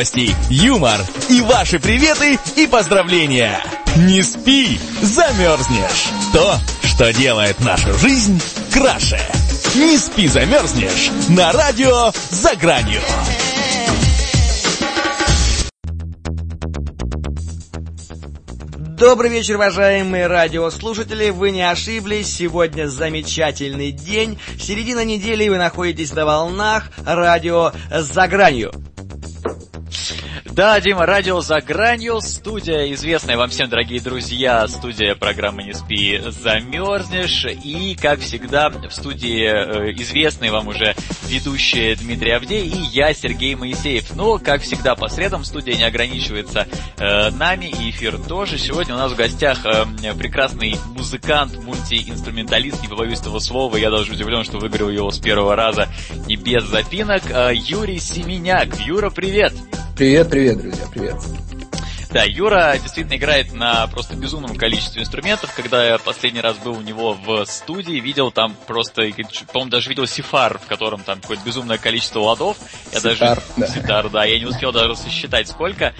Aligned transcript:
новостей, 0.00 0.34
юмор 0.48 0.98
и 1.28 1.42
ваши 1.42 1.78
приветы 1.78 2.38
и 2.56 2.66
поздравления. 2.66 3.62
Не 3.96 4.22
спи, 4.22 4.80
замерзнешь. 5.02 6.08
То, 6.32 6.56
что 6.82 7.12
делает 7.12 7.60
нашу 7.60 7.92
жизнь 7.98 8.40
краше. 8.72 9.20
Не 9.74 9.98
спи, 9.98 10.26
замерзнешь 10.26 11.10
на 11.28 11.52
радио 11.52 12.12
«За 12.30 12.56
гранью». 12.56 13.02
Добрый 18.96 19.30
вечер, 19.30 19.56
уважаемые 19.56 20.26
радиослушатели. 20.28 21.28
Вы 21.28 21.50
не 21.50 21.68
ошиблись. 21.68 22.34
Сегодня 22.34 22.86
замечательный 22.86 23.92
день. 23.92 24.38
Середина 24.58 25.04
недели, 25.04 25.44
и 25.44 25.50
вы 25.50 25.58
находитесь 25.58 26.12
на 26.14 26.24
волнах 26.24 26.90
радио 27.04 27.72
«За 27.90 28.28
гранью». 28.28 28.72
Да, 30.52 30.80
Дима, 30.80 31.06
радио 31.06 31.40
за 31.40 31.60
гранью, 31.60 32.20
студия 32.20 32.92
известная 32.92 33.36
вам 33.36 33.50
всем, 33.50 33.68
дорогие 33.68 34.00
друзья, 34.00 34.66
студия 34.66 35.14
программы 35.14 35.62
«Не 35.62 35.74
спи, 35.74 36.20
замерзнешь». 36.26 37.46
И, 37.64 37.96
как 38.00 38.18
всегда, 38.18 38.68
в 38.68 38.90
студии 38.90 39.44
э, 39.44 39.92
известный 39.92 40.50
вам 40.50 40.66
уже 40.66 40.96
ведущий 41.28 41.94
Дмитрий 41.94 42.32
Авдей 42.32 42.66
и 42.66 42.80
я, 42.90 43.14
Сергей 43.14 43.54
Моисеев. 43.54 44.16
Но, 44.16 44.38
как 44.38 44.62
всегда, 44.62 44.96
по 44.96 45.08
средам 45.08 45.44
студия 45.44 45.76
не 45.76 45.84
ограничивается 45.84 46.66
э, 46.98 47.30
нами, 47.30 47.66
и 47.66 47.90
эфир 47.90 48.18
тоже. 48.18 48.58
Сегодня 48.58 48.96
у 48.96 48.98
нас 48.98 49.12
в 49.12 49.16
гостях 49.16 49.64
э, 49.64 49.84
прекрасный 50.18 50.74
музыкант, 50.96 51.56
мультиинструменталист, 51.62 52.82
не 52.82 52.88
побоюсь 52.88 53.20
этого 53.20 53.38
слова, 53.38 53.76
я 53.76 53.88
даже 53.88 54.12
удивлен, 54.12 54.42
что 54.42 54.58
выиграл 54.58 54.90
его 54.90 55.12
с 55.12 55.20
первого 55.20 55.54
раза 55.54 55.88
и 56.26 56.34
без 56.34 56.64
запинок, 56.64 57.22
э, 57.30 57.52
Юрий 57.54 58.00
Семеняк. 58.00 58.80
Юра, 58.80 59.10
привет! 59.10 59.52
Привет, 59.52 59.89
привет, 60.00 60.56
друзья, 60.56 60.86
привет. 60.90 61.16
Да, 62.10 62.24
Юра 62.24 62.74
действительно 62.82 63.18
играет 63.18 63.52
на 63.52 63.86
просто 63.88 64.16
безумном 64.16 64.56
количестве 64.56 65.02
инструментов. 65.02 65.52
Когда 65.54 65.84
я 65.84 65.98
последний 65.98 66.40
раз 66.40 66.56
был 66.56 66.78
у 66.78 66.80
него 66.80 67.12
в 67.12 67.44
студии, 67.44 68.00
видел 68.00 68.30
там 68.30 68.56
просто, 68.66 69.02
по-моему, 69.52 69.70
даже 69.70 69.90
видел 69.90 70.06
сифар, 70.06 70.58
в 70.58 70.66
котором 70.66 71.02
там 71.02 71.20
какое-то 71.20 71.44
безумное 71.44 71.76
количество 71.76 72.20
ладов. 72.20 72.56
Я 72.94 73.00
ситар, 73.00 73.18
даже... 73.18 73.42
Да. 73.58 73.66
Ситар, 73.66 74.08
да. 74.08 74.24
Я 74.24 74.38
не 74.38 74.46
успел 74.46 74.72
даже 74.72 74.96
сосчитать 74.96 75.48
сколько. 75.48 75.92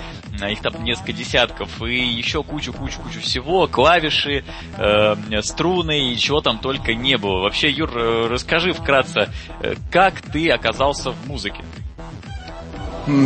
Их 0.51 0.63
там 0.63 0.83
несколько 0.83 1.13
десятков. 1.13 1.83
И 1.83 1.95
еще 1.95 2.43
кучу-кучу-кучу 2.43 3.21
всего. 3.21 3.69
Клавиши, 3.69 4.47
э, 4.79 5.43
струны 5.43 6.15
и 6.15 6.17
чего 6.17 6.41
там 6.41 6.59
только 6.59 6.95
не 6.95 7.19
было. 7.19 7.43
Вообще, 7.43 7.69
Юр, 7.69 7.91
э, 7.95 8.29
расскажи 8.29 8.73
вкратце, 8.73 9.29
э, 9.63 9.75
как 9.93 10.23
ты 10.23 10.49
оказался 10.49 11.11
в 11.11 11.29
музыке? 11.29 11.63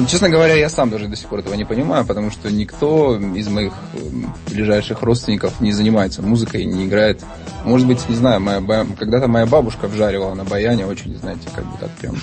Честно 0.09 0.29
говоря, 0.29 0.55
я 0.55 0.69
сам 0.69 0.91
даже 0.91 1.09
до 1.09 1.17
сих 1.17 1.29
пор 1.29 1.41
этого 1.41 1.55
не 1.55 1.65
понимаю, 1.65 2.05
потому 2.05 2.31
что 2.31 2.51
никто 2.51 3.17
из 3.17 3.49
моих 3.49 3.73
эм, 3.95 4.33
ближайших 4.49 5.03
родственников 5.03 5.61
не 5.61 5.73
занимается 5.73 6.23
музыкой, 6.23 6.65
не 6.65 6.87
играет. 6.87 7.23
Может 7.65 7.87
быть, 7.87 8.09
не 8.09 8.15
знаю, 8.15 8.41
моя, 8.41 8.87
когда-то 8.99 9.27
моя 9.27 9.47
бабушка 9.47 9.89
вжаривала 9.89 10.35
на 10.35 10.45
баяне 10.45 10.87
очень, 10.87 11.17
знаете, 11.17 11.49
как 11.55 11.65
бы 11.65 11.77
так 11.79 11.91
прям 11.93 12.17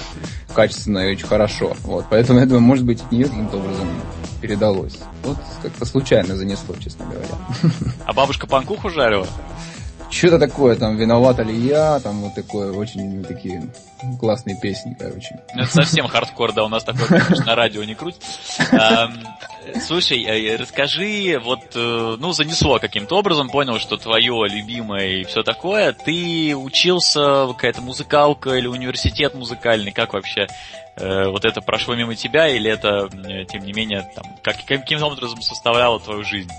качественно 0.54 1.00
и 1.00 1.14
очень 1.14 1.28
хорошо. 1.28 1.76
Вот, 1.84 2.06
поэтому 2.10 2.40
я 2.40 2.46
думаю, 2.46 2.62
может 2.62 2.86
быть, 2.86 3.04
нее 3.12 3.26
каким-то 3.26 3.58
образом 3.58 3.88
передалось. 4.42 4.98
Вот 5.24 5.38
как-то 5.62 5.86
случайно 5.86 6.36
занесло, 6.36 6.76
честно 6.80 7.06
говоря. 7.06 7.74
А 8.06 8.14
бабушка 8.14 8.48
панкуху 8.48 8.90
жарила? 8.90 9.28
Что-то 10.12 10.40
такое, 10.40 10.76
там, 10.76 10.98
виновата 10.98 11.44
ли 11.44 11.56
я, 11.56 12.00
там, 12.00 12.22
вот 12.22 12.36
такое, 12.36 12.72
очень 12.72 13.24
такие 13.24 13.72
классные 14.20 14.60
песни, 14.60 14.96
короче. 15.00 15.40
Ну, 15.56 15.64
это 15.64 15.72
совсем 15.72 16.08
хардкор, 16.08 16.54
да, 16.54 16.66
у 16.66 16.68
нас 16.68 16.84
такое, 16.84 17.08
конечно, 17.08 17.46
на 17.46 17.56
радио 17.56 17.84
не 17.84 17.96
круть. 17.96 18.16
Слушай, 19.80 20.24
э, 20.24 20.58
расскажи, 20.58 21.40
вот, 21.44 21.60
э, 21.76 22.16
ну, 22.20 22.34
занесло 22.34 22.80
каким-то 22.80 23.18
образом, 23.18 23.50
понял, 23.50 23.80
что 23.80 23.96
твое 23.96 24.48
любимое 24.50 25.22
и 25.22 25.24
все 25.24 25.44
такое, 25.44 25.94
ты 25.94 26.56
учился, 26.56 27.48
какая-то 27.48 27.82
музыкалка 27.82 28.56
или 28.56 28.68
университет 28.68 29.36
музыкальный, 29.36 29.92
как 29.92 30.14
вообще 30.14 30.48
э, 30.98 31.28
вот 31.28 31.46
это 31.46 31.62
прошло 31.62 31.96
мимо 31.96 32.16
тебя, 32.16 32.48
или 32.48 32.70
это, 32.70 33.08
тем 33.50 33.64
не 33.64 33.72
менее, 33.72 34.10
там, 34.16 34.26
как, 34.44 34.58
каким-то 34.66 35.06
образом 35.06 35.42
составляло 35.42 36.00
твою 36.00 36.24
жизнь? 36.24 36.52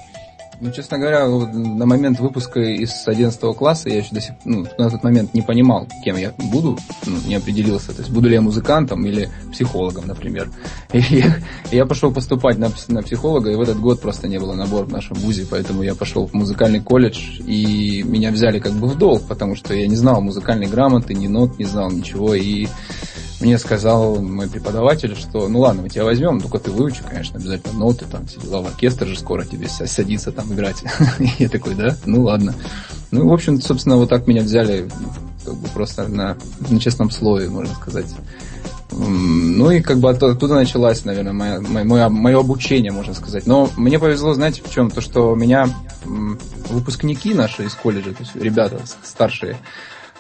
Ну, 0.61 0.71
честно 0.71 0.99
говоря, 0.99 1.27
на 1.27 1.87
момент 1.87 2.21
выпуска 2.21 2.61
из 2.61 3.07
11 3.07 3.41
класса 3.57 3.89
я 3.89 3.99
еще 3.99 4.15
до 4.15 4.21
сих 4.21 4.35
ну, 4.45 4.67
на 4.79 4.91
тот 4.91 5.03
момент 5.03 5.35
не 5.35 5.43
понимал, 5.43 5.89
кем 6.05 6.17
я 6.17 6.33
буду, 6.39 6.79
ну, 7.07 7.19
не 7.27 7.35
определился. 7.35 7.93
То 7.93 8.01
есть 8.01 8.11
буду 8.11 8.29
ли 8.29 8.35
я 8.35 8.41
музыкантом 8.41 9.05
или 9.05 9.29
психологом, 9.51 10.07
например. 10.07 10.51
И 10.93 11.01
я, 11.01 11.37
я 11.71 11.87
пошел 11.87 12.13
поступать 12.13 12.59
на, 12.59 12.71
на 12.89 13.03
психолога, 13.03 13.51
и 13.51 13.57
в 13.57 13.61
этот 13.61 13.81
год 13.81 14.01
просто 14.01 14.29
не 14.29 14.39
было 14.39 14.55
набора 14.55 14.85
в 14.85 14.93
нашем 14.93 15.17
вузе, 15.17 15.47
поэтому 15.51 15.83
я 15.83 15.95
пошел 15.95 16.27
в 16.27 16.35
музыкальный 16.35 16.81
колледж, 16.81 17.41
и 17.41 18.03
меня 18.05 18.31
взяли 18.31 18.59
как 18.59 18.73
бы 18.73 18.87
в 18.87 18.97
долг, 18.97 19.23
потому 19.27 19.57
что 19.57 19.75
я 19.75 19.87
не 19.87 19.97
знал 19.97 20.21
музыкальной 20.21 20.67
грамоты, 20.67 21.15
ни 21.15 21.27
нот, 21.27 21.59
не 21.59 21.65
знал 21.65 21.91
ничего, 21.91 22.35
и 22.35 22.67
мне 23.43 23.59
сказал 23.59 24.21
мой 24.23 24.49
преподаватель, 24.49 25.17
что 25.17 25.49
ну 25.49 25.61
ладно, 25.61 25.83
мы 25.83 25.89
тебя 25.89 26.05
возьмем, 26.05 26.41
только 26.41 26.61
ты 26.61 26.71
выучи, 26.71 27.03
конечно, 27.03 27.39
обязательно 27.39 27.79
ноты, 27.79 28.05
там, 28.11 28.27
все 28.27 28.41
дела, 28.41 28.63
в 28.63 28.67
оркестр 28.67 29.09
же 29.09 29.19
скоро 29.19 29.45
тебе 29.45 29.69
садиться 29.69 30.31
там 30.31 30.53
играть. 30.53 30.85
Я 31.39 31.49
такой, 31.49 31.75
да, 31.75 31.97
ну 32.07 32.23
ладно. 32.23 32.55
Ну, 33.11 33.29
в 33.29 33.33
общем, 33.33 33.61
собственно, 33.61 33.97
вот 33.97 34.09
так 34.09 34.27
меня 34.27 34.43
взяли 34.43 34.89
как 35.45 35.55
бы 35.55 35.69
просто 35.69 36.07
на, 36.07 36.37
на 36.71 36.81
честном 36.81 37.11
слове, 37.11 37.49
можно 37.49 37.75
сказать. 37.75 38.07
Ну 38.93 39.71
и 39.71 39.81
как 39.81 39.99
бы 39.99 40.11
оттуда 40.11 40.55
началась, 40.55 41.05
наверное, 41.05 41.33
моя, 41.33 41.61
мое, 41.61 42.09
мое 42.09 42.39
обучение, 42.39 42.93
можно 42.93 43.15
сказать. 43.15 43.47
Но 43.47 43.71
мне 43.77 43.99
повезло, 43.99 44.35
знаете, 44.35 44.63
в 44.65 44.73
чем? 44.73 44.91
То, 44.91 45.01
что 45.01 45.35
меня 45.35 45.69
выпускники 46.05 47.35
наши 47.35 47.65
из 47.65 47.75
колледжа, 47.75 48.13
то 48.13 48.23
есть 48.23 48.37
ребята 48.37 48.81
старшие, 49.03 49.59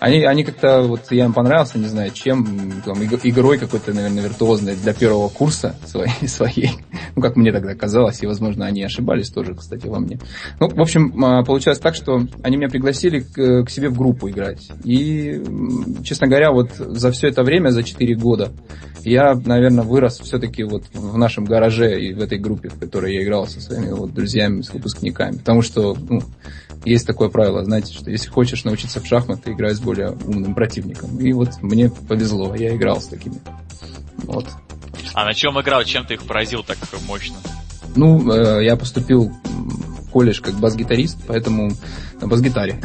они, 0.02 0.24
они 0.24 0.42
как-то, 0.42 0.82
вот 0.82 1.12
я 1.12 1.26
им 1.26 1.32
понравился, 1.32 1.78
не 1.78 1.86
знаю, 1.86 2.10
чем, 2.10 2.82
там, 2.84 3.00
игрой 3.04 3.56
какой-то, 3.56 3.94
наверное, 3.94 4.24
виртуозной 4.24 4.74
для 4.74 4.94
первого 4.94 5.28
курса 5.28 5.76
своей, 5.86 6.26
своей. 6.26 6.72
Ну, 7.14 7.22
как 7.22 7.36
мне 7.36 7.52
тогда 7.52 7.76
казалось, 7.76 8.20
и, 8.20 8.26
возможно, 8.26 8.66
они 8.66 8.82
ошибались 8.82 9.30
тоже, 9.30 9.54
кстати, 9.54 9.86
во 9.86 10.00
мне. 10.00 10.18
Ну, 10.58 10.68
в 10.68 10.80
общем, 10.80 11.24
а, 11.24 11.44
получилось 11.44 11.78
так, 11.78 11.94
что 11.94 12.20
они 12.42 12.56
меня 12.56 12.68
пригласили 12.68 13.20
к, 13.20 13.64
к 13.64 13.70
себе 13.70 13.90
в 13.90 13.96
группу 13.96 14.28
играть. 14.28 14.70
И, 14.82 15.40
честно 16.02 16.26
говоря, 16.26 16.50
вот 16.50 16.72
за 16.74 17.12
все 17.12 17.28
это 17.28 17.44
время, 17.44 17.70
за 17.70 17.84
4 17.84 18.16
года, 18.16 18.50
я, 19.04 19.34
наверное, 19.34 19.84
вырос 19.84 20.18
все-таки 20.18 20.64
вот 20.64 20.84
в 20.92 21.16
нашем 21.16 21.44
гараже 21.44 22.00
и 22.00 22.12
в 22.12 22.20
этой 22.20 22.38
группе, 22.38 22.68
в 22.68 22.78
которой 22.78 23.14
я 23.14 23.22
играл 23.22 23.46
со 23.46 23.60
своими 23.60 23.92
вот 23.92 24.12
друзьями, 24.12 24.62
с 24.62 24.72
выпускниками. 24.72 25.38
Потому 25.38 25.62
что, 25.62 25.96
ну, 26.08 26.22
есть 26.84 27.06
такое 27.06 27.28
правило, 27.28 27.64
знаете, 27.64 27.92
что 27.94 28.10
если 28.10 28.28
хочешь 28.28 28.64
научиться 28.64 29.00
в 29.00 29.06
шахматы, 29.06 29.52
играй 29.52 29.74
с 29.74 29.80
более 29.92 30.12
умным 30.26 30.54
противником. 30.54 31.18
И 31.18 31.32
вот 31.34 31.60
мне 31.60 31.90
повезло, 31.90 32.54
я 32.54 32.74
играл 32.74 33.00
с 33.00 33.08
такими. 33.08 33.36
Вот. 34.24 34.46
А 35.12 35.26
на 35.26 35.34
чем 35.34 35.60
играл? 35.60 35.84
Чем 35.84 36.06
ты 36.06 36.14
их 36.14 36.24
поразил 36.24 36.62
так 36.62 36.78
мощно? 37.06 37.36
Ну, 37.94 38.32
э, 38.32 38.64
я 38.64 38.76
поступил 38.76 39.30
в 39.44 40.10
колледж 40.10 40.40
как 40.40 40.54
бас-гитарист, 40.54 41.18
поэтому 41.26 41.72
на 42.20 42.26
бас-гитаре. 42.26 42.80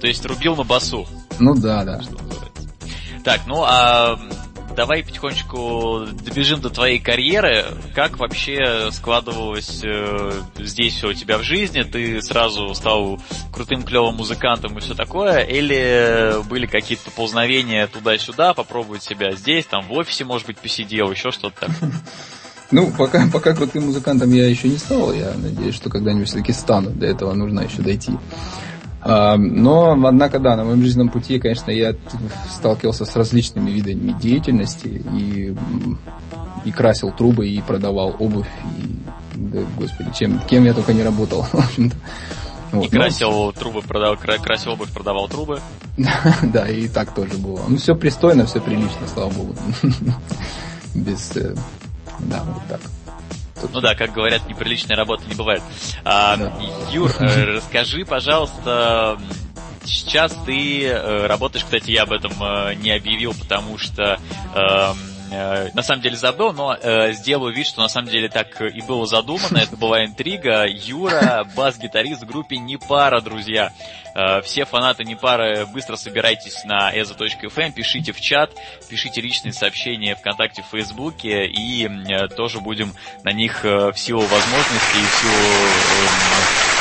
То 0.00 0.08
есть 0.08 0.26
рубил 0.26 0.56
на 0.56 0.64
басу? 0.64 1.06
Ну 1.38 1.54
да, 1.54 1.84
да. 1.84 2.00
Так, 3.22 3.42
ну 3.46 3.62
а 3.62 4.18
давай 4.78 5.02
потихонечку 5.02 6.06
добежим 6.24 6.60
до 6.60 6.70
твоей 6.70 7.00
карьеры. 7.00 7.64
Как 7.96 8.16
вообще 8.20 8.90
складывалось 8.92 9.80
э, 9.82 10.40
здесь 10.56 10.94
все 10.94 11.08
у 11.08 11.12
тебя 11.14 11.38
в 11.38 11.42
жизни? 11.42 11.82
Ты 11.82 12.22
сразу 12.22 12.72
стал 12.76 13.20
крутым, 13.52 13.82
клевым 13.82 14.14
музыкантом 14.14 14.78
и 14.78 14.80
все 14.80 14.94
такое? 14.94 15.40
Или 15.40 16.40
были 16.48 16.66
какие-то 16.66 17.10
познавения 17.10 17.88
туда-сюда, 17.88 18.54
попробовать 18.54 19.02
себя 19.02 19.32
здесь, 19.32 19.66
там 19.66 19.84
в 19.84 19.92
офисе, 19.94 20.24
может 20.24 20.46
быть, 20.46 20.58
посидел, 20.58 21.10
еще 21.10 21.32
что-то 21.32 21.66
такое? 21.66 21.92
Ну, 22.70 22.92
пока, 22.98 23.26
пока 23.32 23.54
крутым 23.54 23.86
музыкантом 23.86 24.30
я 24.30 24.46
еще 24.46 24.68
не 24.68 24.76
стал. 24.76 25.14
Я 25.14 25.32
надеюсь, 25.32 25.74
что 25.74 25.88
когда-нибудь 25.88 26.28
все-таки 26.28 26.52
стану. 26.52 26.90
Для 26.90 27.08
этого 27.08 27.32
нужно 27.32 27.60
еще 27.60 27.80
дойти. 27.80 28.12
А, 29.10 29.38
но, 29.38 29.92
однако, 30.06 30.38
да, 30.38 30.54
на 30.54 30.64
моем 30.64 30.82
жизненном 30.82 31.08
пути, 31.08 31.38
конечно, 31.38 31.70
я 31.70 31.94
сталкивался 32.50 33.06
с 33.06 33.16
различными 33.16 33.70
видами 33.70 34.14
деятельности 34.20 34.86
и, 34.86 35.56
и 36.66 36.72
красил 36.72 37.10
трубы, 37.10 37.48
и 37.48 37.62
продавал 37.62 38.14
обувь, 38.18 38.46
и, 38.76 38.98
да, 39.34 39.60
господи, 39.78 40.10
чем, 40.14 40.38
кем 40.40 40.64
я 40.64 40.74
только 40.74 40.92
не 40.92 41.02
работал. 41.02 41.46
Вот, 42.70 42.84
и 42.84 42.88
красил 42.90 43.30
но... 43.30 43.52
трубы, 43.52 43.80
продавал, 43.80 44.18
красил 44.18 44.72
обувь, 44.72 44.92
продавал 44.92 45.26
трубы. 45.26 45.62
да, 46.42 46.68
и 46.68 46.86
так 46.86 47.14
тоже 47.14 47.38
было. 47.38 47.62
Ну, 47.66 47.78
все 47.78 47.94
пристойно, 47.94 48.44
все 48.44 48.60
прилично, 48.60 49.08
слава 49.10 49.30
богу. 49.30 49.54
Без... 50.94 51.34
Э, 51.34 51.54
да, 52.18 52.44
вот 52.44 52.62
так. 52.68 52.80
Ну 53.72 53.80
да, 53.80 53.94
как 53.94 54.12
говорят, 54.12 54.46
неприличной 54.48 54.96
работы 54.96 55.24
не 55.26 55.34
бывает. 55.34 55.62
А. 56.04 56.36
Юр, 56.90 57.10
э, 57.20 57.44
расскажи, 57.56 58.04
пожалуйста, 58.04 59.18
сейчас 59.84 60.36
ты 60.46 60.86
э, 60.86 61.26
работаешь, 61.26 61.64
кстати, 61.64 61.90
я 61.90 62.02
об 62.02 62.12
этом 62.12 62.32
э, 62.40 62.74
не 62.74 62.90
объявил, 62.90 63.34
потому 63.34 63.78
что 63.78 64.18
эм, 64.54 64.96
э, 65.30 65.70
на 65.74 65.82
самом 65.82 66.02
деле 66.02 66.16
забыл, 66.16 66.52
но 66.52 66.74
э, 66.74 67.12
сделаю 67.12 67.54
вид, 67.54 67.66
что 67.66 67.82
на 67.82 67.88
самом 67.88 68.08
деле 68.08 68.28
так 68.28 68.60
и 68.60 68.80
было 68.82 69.06
задумано. 69.06 69.58
Это 69.58 69.76
была 69.76 70.04
интрига. 70.04 70.66
Юра, 70.66 71.46
бас-гитарист 71.56 72.22
в 72.22 72.26
группе 72.26 72.56
Непара, 72.56 73.20
друзья. 73.20 73.72
Э, 74.14 74.40
все 74.42 74.64
фанаты 74.64 75.04
Непары, 75.04 75.66
быстро 75.66 75.96
собирайтесь 75.96 76.64
на 76.64 76.92
eza.fm, 76.92 77.72
пишите 77.72 78.12
в 78.12 78.20
чат, 78.20 78.50
пишите 78.88 79.20
личные 79.20 79.52
сообщения 79.52 80.16
ВКонтакте, 80.16 80.62
в 80.62 80.66
Фейсбуке, 80.66 81.46
и 81.46 81.86
э, 81.86 82.28
тоже 82.28 82.60
будем 82.60 82.94
на 83.22 83.32
них 83.32 83.64
э, 83.64 83.92
в 83.92 83.98
силу 83.98 84.22
возможностей 84.22 85.00
и 85.00 85.04
в 85.04 85.14
силу 85.20 85.32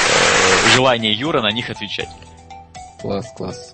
э, 0.09 0.75
желания 0.75 1.11
Юра 1.11 1.41
на 1.41 1.51
них 1.51 1.69
отвечать. 1.69 2.09
Класс, 2.99 3.31
класс. 3.35 3.73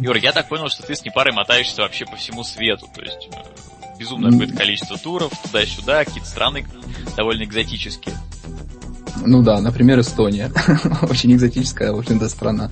Юр, 0.00 0.16
я 0.16 0.32
так 0.32 0.48
понял, 0.48 0.68
что 0.68 0.84
ты 0.84 0.94
с 0.94 1.04
Непарой 1.04 1.34
мотаешься 1.34 1.82
вообще 1.82 2.06
по 2.06 2.16
всему 2.16 2.44
свету, 2.44 2.88
то 2.94 3.02
есть 3.02 3.28
безумное 3.98 4.30
какое-то 4.30 4.56
количество 4.56 4.98
туров, 4.98 5.32
туда-сюда, 5.42 6.04
какие-то 6.04 6.28
страны 6.28 6.66
довольно 7.16 7.44
экзотические. 7.44 8.14
Ну 9.24 9.42
да, 9.42 9.60
например, 9.60 10.00
Эстония. 10.00 10.50
Очень 11.02 11.32
экзотическая, 11.34 11.92
в 11.92 11.98
общем-то, 11.98 12.28
страна. 12.28 12.70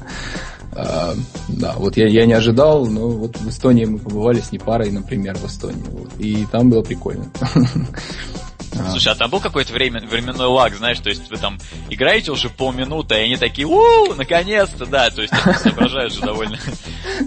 А, 0.74 1.14
да, 1.48 1.74
вот 1.76 1.96
я, 1.96 2.08
я 2.08 2.26
не 2.26 2.32
ожидал, 2.32 2.86
но 2.86 3.08
вот 3.08 3.36
в 3.36 3.48
Эстонии 3.48 3.84
мы 3.84 3.98
побывали 3.98 4.40
с 4.40 4.52
Непарой, 4.52 4.90
например, 4.90 5.36
в 5.36 5.46
Эстонии. 5.46 5.84
Вот, 5.88 6.10
и 6.19 6.46
там 6.50 6.70
было 6.70 6.82
прикольно. 6.82 7.30
Слушай, 8.72 9.12
а 9.12 9.14
там 9.14 9.30
был 9.30 9.40
какой-то 9.40 9.72
время, 9.72 10.00
временной 10.00 10.46
лаг, 10.46 10.74
знаешь, 10.74 10.98
то 10.98 11.08
есть 11.08 11.30
вы 11.30 11.36
там 11.36 11.58
играете 11.90 12.32
уже 12.32 12.48
полминуты, 12.48 13.14
и 13.14 13.24
они 13.24 13.36
такие, 13.36 13.66
у 13.66 14.14
наконец-то, 14.14 14.86
да, 14.86 15.10
то 15.10 15.22
есть 15.22 15.32
они 15.44 15.54
соображают 15.54 16.12
же 16.12 16.20
довольно, 16.22 16.58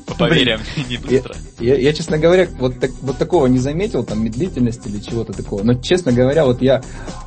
по 0.08 0.16
поверьям, 0.16 0.62
не 0.90 0.98
быстро. 0.98 1.36
Я, 1.60 1.94
честно 1.94 2.18
говоря, 2.18 2.48
вот, 2.60 2.76
вот 3.02 3.18
такого 3.18 3.48
не 3.48 3.60
заметил, 3.60 4.04
там, 4.04 4.24
медлительности 4.24 4.88
или 4.88 5.00
чего-то 5.00 5.34
такого, 5.34 5.64
но, 5.64 5.76
честно 5.76 6.12
говоря, 6.12 6.46
вот 6.46 6.62
я 6.62 6.82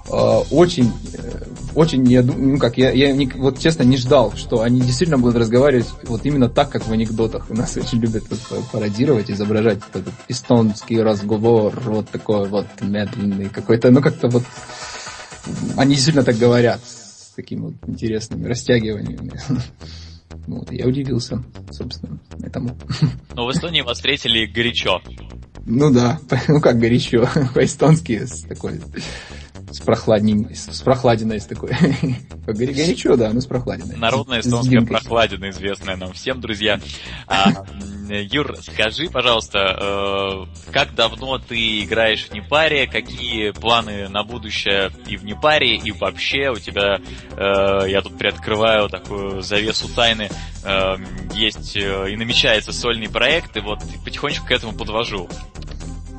э, 0.08 0.40
очень, 0.50 0.92
э, 1.14 1.42
очень, 1.74 2.04
я, 2.10 2.22
ну 2.22 2.58
как, 2.58 2.76
я, 2.76 2.90
я 2.90 3.14
вот 3.36 3.58
честно 3.58 3.84
не 3.84 3.96
ждал, 3.96 4.32
что 4.36 4.62
они 4.62 4.80
действительно 4.80 5.18
будут 5.18 5.36
разговаривать 5.36 5.86
вот 6.06 6.24
именно 6.24 6.48
так, 6.48 6.70
как 6.70 6.86
в 6.86 6.92
анекдотах. 6.92 7.46
У 7.50 7.54
нас 7.54 7.76
очень 7.76 8.00
любят 8.00 8.24
пародировать, 8.72 9.30
изображать 9.30 9.78
этот 9.92 10.12
эстонский 10.26 11.00
разговор, 11.00 11.78
вот 11.84 12.08
такой 12.08 12.48
вот 12.48 12.66
медленный 12.80 13.48
какой-то, 13.48 13.90
ну 13.90 14.02
как-то 14.10 14.28
вот 14.28 14.44
они 15.76 15.94
действительно 15.94 16.24
так 16.24 16.36
говорят 16.36 16.80
с 16.84 17.32
такими 17.36 17.60
вот 17.60 17.74
интересными 17.86 18.46
растягиваниями. 18.46 19.32
Вот, 20.46 20.70
я 20.72 20.86
удивился, 20.86 21.42
собственно, 21.70 22.18
этому. 22.42 22.76
Но 23.34 23.46
в 23.46 23.50
Эстонии 23.50 23.82
вас 23.82 23.98
встретили 23.98 24.46
горячо. 24.46 25.00
Ну 25.66 25.90
да, 25.90 26.20
ну 26.48 26.60
как 26.60 26.78
горячо, 26.78 27.28
по-эстонски 27.54 28.24
такой 28.48 28.80
с 29.70 29.80
прохладней, 29.80 30.54
с 30.54 30.80
прохладиной 30.80 31.40
с 31.40 31.46
такой. 31.46 31.70
Горячо, 32.46 33.16
да, 33.16 33.32
но 33.32 33.40
с 33.40 33.46
прохладиной. 33.46 33.96
Народная 33.96 34.40
эстонская 34.40 34.80
прохладина, 34.82 35.50
известная 35.50 35.96
нам 35.96 36.12
всем, 36.12 36.40
друзья. 36.40 36.80
А, 37.26 37.64
Юр, 38.08 38.56
скажи, 38.62 39.10
пожалуйста, 39.10 39.76
э, 39.78 40.72
как 40.72 40.94
давно 40.94 41.38
ты 41.38 41.84
играешь 41.84 42.26
в 42.26 42.32
Непаре, 42.32 42.86
какие 42.86 43.50
планы 43.50 44.08
на 44.08 44.24
будущее 44.24 44.90
и 45.06 45.16
в 45.16 45.24
Непаре, 45.24 45.76
и 45.76 45.92
вообще 45.92 46.50
у 46.50 46.56
тебя, 46.56 47.00
э, 47.36 47.90
я 47.90 48.00
тут 48.00 48.16
приоткрываю 48.16 48.88
такую 48.88 49.42
завесу 49.42 49.88
тайны, 49.94 50.30
э, 50.64 50.96
есть 51.34 51.76
и 51.76 52.16
намечается 52.16 52.72
сольный 52.72 53.08
проект, 53.08 53.56
и 53.56 53.60
вот 53.60 53.80
потихонечку 54.04 54.46
к 54.46 54.50
этому 54.50 54.72
подвожу. 54.72 55.28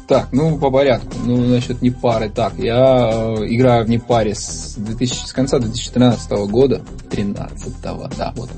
Так, 0.09 0.29
ну 0.31 0.57
по 0.57 0.71
порядку. 0.71 1.13
Ну, 1.23 1.37
насчет 1.37 1.83
Непары. 1.83 2.31
Так, 2.31 2.55
я 2.57 3.11
э, 3.13 3.45
играю 3.47 3.85
в 3.85 3.89
Непаре 3.89 4.33
с, 4.33 4.73
2000, 4.75 5.27
с 5.27 5.33
конца 5.33 5.59
2013 5.59 6.31
года. 6.49 6.81
13 7.11 7.73
да, 8.17 8.33
вот. 8.35 8.49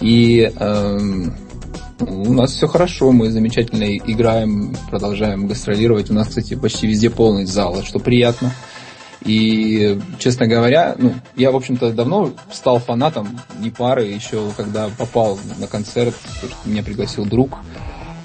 И 0.00 0.50
эм, 0.58 1.36
у 2.00 2.32
нас 2.32 2.52
все 2.52 2.68
хорошо, 2.68 3.12
мы 3.12 3.30
замечательно 3.30 3.84
играем, 3.98 4.74
продолжаем 4.90 5.46
гастролировать. 5.46 6.10
У 6.10 6.14
нас, 6.14 6.28
кстати, 6.28 6.54
почти 6.54 6.86
везде 6.86 7.10
полный 7.10 7.44
зал, 7.44 7.82
что 7.82 7.98
приятно. 7.98 8.54
И, 9.26 10.00
честно 10.18 10.46
говоря, 10.46 10.94
ну, 10.96 11.12
я, 11.36 11.50
в 11.50 11.56
общем-то, 11.56 11.92
давно 11.92 12.30
стал 12.50 12.78
фанатом 12.78 13.38
Непары, 13.58 14.06
еще 14.06 14.48
когда 14.56 14.88
попал 14.88 15.38
на 15.58 15.66
концерт, 15.66 16.14
меня 16.64 16.82
пригласил 16.82 17.26
друг. 17.26 17.58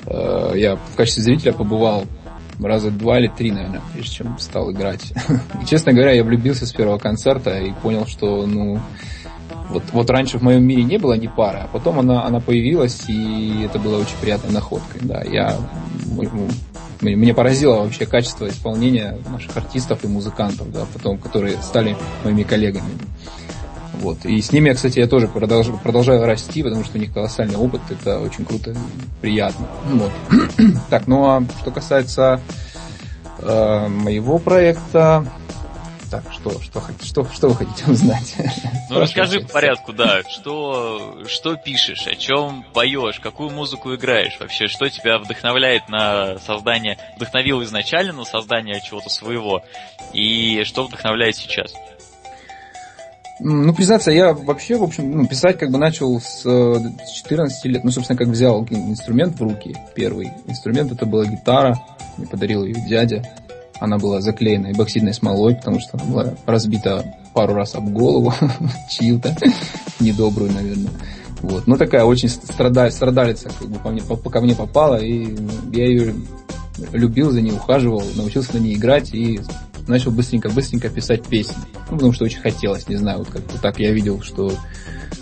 Э, 0.06 0.54
я 0.56 0.78
в 0.78 0.96
качестве 0.96 1.24
зрителя 1.24 1.52
побывал 1.52 2.06
раза 2.60 2.92
два 2.92 3.20
или 3.20 3.28
три, 3.28 3.52
наверное, 3.52 3.82
прежде 3.94 4.16
чем 4.16 4.38
стал 4.40 4.72
играть. 4.72 5.14
Честно 5.70 5.94
говоря, 5.94 6.12
я 6.12 6.24
влюбился 6.24 6.66
с 6.66 6.72
первого 6.72 6.98
концерта 6.98 7.58
и 7.60 7.72
понял, 7.72 8.06
что, 8.08 8.46
ну, 8.46 8.80
вот, 9.70 9.84
вот 9.92 10.10
раньше 10.10 10.40
в 10.40 10.44
моем 10.44 10.64
мире 10.64 10.84
не 10.84 10.98
было 10.98 11.14
ни 11.14 11.28
пары, 11.28 11.60
а 11.60 11.68
потом 11.68 12.00
она, 12.00 12.26
она 12.26 12.40
появилась, 12.40 13.06
и 13.08 13.64
это 13.64 13.80
было 13.80 14.00
очень 14.00 14.18
приятной 14.22 14.52
находкой. 14.52 15.02
Да, 15.04 15.22
я, 15.24 15.58
мне 17.02 17.34
поразило 17.34 17.82
вообще 17.82 18.06
качество 18.06 18.48
исполнения 18.48 19.18
наших 19.30 19.56
артистов 19.58 20.04
и 20.04 20.08
музыкантов, 20.08 20.72
да, 20.72 20.86
потом, 20.94 21.18
которые 21.18 21.58
стали 21.62 21.98
моими 22.24 22.44
коллегами. 22.44 22.90
Вот. 24.02 24.26
И 24.26 24.42
с 24.42 24.52
ними, 24.52 24.72
кстати, 24.74 25.00
я 25.00 25.08
тоже 25.08 25.28
продолжаю, 25.28 25.78
продолжаю 25.80 26.26
расти, 26.26 26.64
потому 26.64 26.84
что 26.84 26.98
у 26.98 27.02
них 27.02 27.14
колоссальный 27.14 27.58
опыт, 27.58 27.82
это 27.90 28.20
очень 28.20 28.46
круто, 28.46 28.76
приятно. 29.22 29.68
Вот. 29.86 30.12
так, 30.90 31.08
ну 31.08 31.26
а 31.26 31.44
что 31.62 31.72
касается 31.72 32.42
э, 33.40 33.88
моего 33.88 34.38
проекта, 34.38 35.26
так, 36.10 36.24
что, 36.32 36.62
что, 36.62 36.82
что, 37.04 37.26
что 37.34 37.50
вы 37.50 37.56
хотите 37.56 37.92
узнать? 37.92 38.36
Ну, 38.90 39.00
расскажи 39.00 39.42
по 39.42 39.50
порядку, 39.50 39.92
да. 39.92 40.22
Что, 40.30 41.24
что 41.28 41.56
пишешь, 41.58 42.08
о 42.08 42.16
чем 42.16 42.64
поешь, 42.74 43.20
какую 43.20 43.50
музыку 43.50 43.94
играешь 43.94 44.38
вообще, 44.40 44.68
что 44.68 44.90
тебя 44.90 45.18
вдохновляет 45.18 45.90
на 45.90 46.38
создание, 46.40 46.98
вдохновил 47.18 47.62
изначально 47.64 48.14
на 48.14 48.24
создание 48.24 48.80
чего-то 48.82 49.10
своего, 49.10 49.64
и 50.14 50.64
что 50.64 50.86
вдохновляет 50.86 51.36
сейчас? 51.36 51.74
Ну, 53.40 53.74
признаться, 53.74 54.12
я 54.12 54.34
вообще, 54.34 54.78
в 54.78 54.84
общем, 54.84 55.12
ну, 55.12 55.28
писать 55.28 55.60
как 55.60 55.70
бы 55.72 55.78
начал 55.78 56.20
с 56.20 56.42
14 56.42 57.66
лет. 57.66 57.84
Ну, 57.84 57.92
собственно, 57.92 58.18
как 58.18 58.30
взял 58.30 58.66
инструмент 58.70 59.40
в 59.40 59.44
руки, 59.44 59.76
первый 59.96 60.32
инструмент, 60.48 60.92
это 60.92 61.06
была 61.06 61.26
гитара, 61.26 61.80
мне 62.18 62.28
подарил 62.28 62.64
ее 62.64 62.76
дядя. 62.88 63.24
Она 63.80 64.00
была 64.00 64.22
заклеена 64.22 64.72
эбоксидной 64.72 65.14
смолой, 65.14 65.56
потому 65.56 65.80
что 65.80 65.98
она 65.98 66.06
была 66.06 66.34
разбита 66.48 67.06
пару 67.36 67.54
раз 67.54 67.76
об 67.76 67.90
голову, 67.90 68.34
чью-то, 68.90 69.36
недобрую, 70.00 70.52
наверное. 70.52 70.92
Вот. 71.42 71.68
Но 71.68 71.78
такая 71.78 72.04
очень 72.04 72.30
страдаль, 72.30 72.92
страдалица 72.92 73.50
как 73.60 73.68
бы 73.70 73.78
по 73.78 73.90
мне, 73.90 74.02
по, 74.02 74.18
ко 74.18 74.42
мне 74.42 74.56
попала, 74.56 74.96
и 74.96 75.38
я 75.72 75.86
ее 75.86 76.16
любил 76.92 77.30
за 77.30 77.42
ней, 77.42 77.52
ухаживал, 77.52 78.02
научился 78.16 78.56
на 78.56 78.60
ней 78.60 78.76
играть, 78.76 79.14
и 79.14 79.40
начал 79.88 80.12
быстренько-быстренько 80.12 80.90
писать 80.90 81.26
песни. 81.26 81.58
Ну, 81.90 81.96
потому 81.96 82.14
что 82.14 82.26
очень 82.26 82.42
хотелось, 82.42 82.88
не 82.88 82.96
знаю, 82.96 83.20
вот 83.20 83.30
как-то 83.30 83.60
так 83.60 83.80
я 83.80 83.92
видел, 83.92 84.22
что 84.22 84.52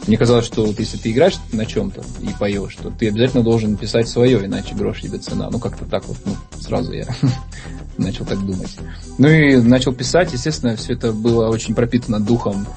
мне 0.08 0.18
казалось, 0.18 0.46
что 0.46 0.66
вот 0.66 0.80
если 0.80 0.98
ты 0.98 1.12
играешь 1.12 1.36
на 1.52 1.66
чем-то 1.66 2.04
и 2.22 2.30
поешь, 2.40 2.76
то 2.76 2.92
ты 2.92 3.08
обязательно 3.08 3.44
должен 3.44 3.76
писать 3.76 4.08
свое, 4.08 4.46
иначе 4.46 4.76
грош 4.76 5.02
тебе 5.02 5.18
цена. 5.18 5.50
Ну, 5.50 5.60
как-то 5.60 5.86
так 5.86 6.06
вот, 6.08 6.18
ну, 6.26 6.36
сразу 6.60 6.94
я 6.94 7.08
начал 7.98 8.26
так 8.26 8.40
думать. 8.46 8.76
Ну 9.18 9.28
и 9.28 9.58
начал 9.58 9.94
писать, 9.94 10.34
естественно, 10.34 10.76
все 10.76 10.94
это 10.94 11.12
было 11.12 11.50
очень 11.50 11.74
пропитано 11.74 12.20
духом 12.20 12.68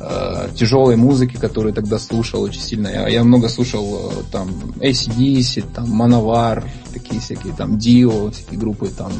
э, 0.00 0.48
тяжелой 0.54 0.96
музыки, 0.96 1.36
которую 1.36 1.74
тогда 1.74 1.98
слушал 1.98 2.42
очень 2.42 2.60
сильно. 2.60 2.88
Я, 2.88 3.08
я 3.08 3.24
много 3.24 3.48
слушал 3.48 4.10
э, 4.10 4.22
там 4.32 4.48
ACDC, 4.80 5.74
там 5.74 6.00
Manovar, 6.00 6.64
такие 6.92 7.20
всякие 7.20 7.52
там 7.52 7.76
Dio, 7.76 8.30
всякие 8.30 8.58
группы 8.58 8.88
там 8.88 9.12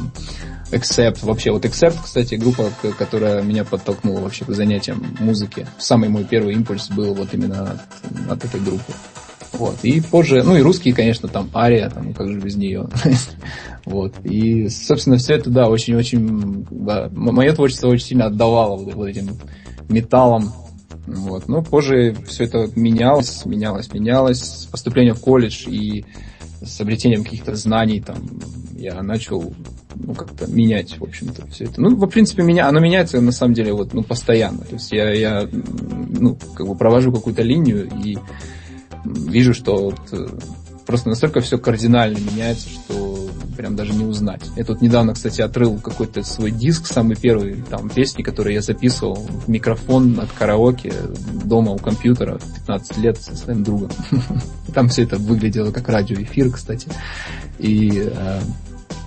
Accept. 0.70 1.24
Вообще, 1.24 1.50
вот 1.50 1.64
Accept, 1.64 1.96
кстати, 2.02 2.34
группа, 2.34 2.70
которая 2.98 3.42
меня 3.42 3.64
подтолкнула 3.64 4.20
вообще 4.20 4.44
к 4.44 4.50
занятиям 4.50 5.16
музыки. 5.20 5.66
Самый 5.78 6.08
мой 6.08 6.24
первый 6.24 6.54
импульс 6.54 6.88
был 6.90 7.14
вот 7.14 7.32
именно 7.32 7.72
от, 7.72 8.32
от 8.32 8.44
этой 8.44 8.60
группы. 8.60 8.92
Вот. 9.52 9.76
И 9.82 10.00
позже, 10.00 10.42
ну 10.42 10.56
и 10.56 10.60
русские, 10.60 10.94
конечно, 10.94 11.28
там 11.28 11.50
Ария, 11.54 11.88
там, 11.90 12.12
как 12.12 12.28
же 12.28 12.38
без 12.38 12.56
нее. 12.56 12.88
вот. 13.84 14.14
И, 14.24 14.68
собственно, 14.68 15.16
все 15.16 15.34
это, 15.34 15.50
да, 15.50 15.68
очень-очень, 15.68 16.66
да, 16.70 17.08
мое 17.12 17.52
творчество 17.54 17.88
очень 17.88 18.06
сильно 18.06 18.26
отдавало 18.26 18.76
вот 18.76 19.06
этим 19.06 19.38
металлом. 19.88 20.52
Вот. 21.06 21.48
Но 21.48 21.62
позже 21.62 22.14
все 22.26 22.44
это 22.44 22.68
менялось, 22.76 23.46
менялось, 23.46 23.92
менялось. 23.92 24.40
С 24.40 24.66
поступлением 24.66 25.14
в 25.14 25.20
колледж 25.20 25.66
и 25.66 26.04
с 26.62 26.80
обретением 26.80 27.24
каких-то 27.24 27.54
знаний 27.54 28.00
там 28.00 28.18
я 28.76 29.02
начал 29.02 29.54
ну, 30.00 30.14
как-то 30.14 30.46
менять, 30.46 30.98
в 30.98 31.02
общем-то, 31.02 31.46
все 31.48 31.64
это. 31.64 31.80
Ну, 31.80 31.96
в 31.96 32.08
принципе, 32.08 32.42
меня, 32.42 32.68
оно 32.68 32.80
меняется 32.80 33.20
на 33.20 33.32
самом 33.32 33.54
деле 33.54 33.72
вот, 33.72 33.92
ну, 33.94 34.02
постоянно. 34.02 34.60
То 34.60 34.74
есть 34.74 34.92
я, 34.92 35.12
я 35.12 35.48
ну, 35.50 36.36
как 36.54 36.66
бы 36.66 36.74
провожу 36.74 37.12
какую-то 37.12 37.42
линию 37.42 37.88
и 38.04 38.16
вижу, 39.04 39.54
что 39.54 39.76
вот, 39.76 40.00
э, 40.12 40.26
просто 40.86 41.08
настолько 41.08 41.40
все 41.40 41.58
кардинально 41.58 42.18
меняется, 42.18 42.68
что 42.68 43.28
прям 43.58 43.74
даже 43.74 43.92
не 43.92 44.04
узнать. 44.04 44.42
Я 44.56 44.64
тут 44.64 44.80
недавно, 44.80 45.14
кстати, 45.14 45.40
отрыл 45.40 45.78
какой-то 45.78 46.22
свой 46.22 46.52
диск, 46.52 46.86
самый 46.86 47.16
первый, 47.16 47.62
там, 47.68 47.90
песни, 47.90 48.22
которые 48.22 48.54
я 48.54 48.62
записывал 48.62 49.16
в 49.16 49.48
микрофон 49.48 50.18
от 50.20 50.30
караоке 50.30 50.92
дома 51.44 51.72
у 51.72 51.78
компьютера 51.78 52.38
15 52.66 52.98
лет 52.98 53.20
со 53.20 53.36
своим 53.36 53.64
другом. 53.64 53.90
Там 54.74 54.88
все 54.88 55.02
это 55.02 55.16
выглядело 55.16 55.72
как 55.72 55.88
радиоэфир, 55.88 56.52
кстати. 56.52 56.88
И 57.58 58.04
э, 58.06 58.40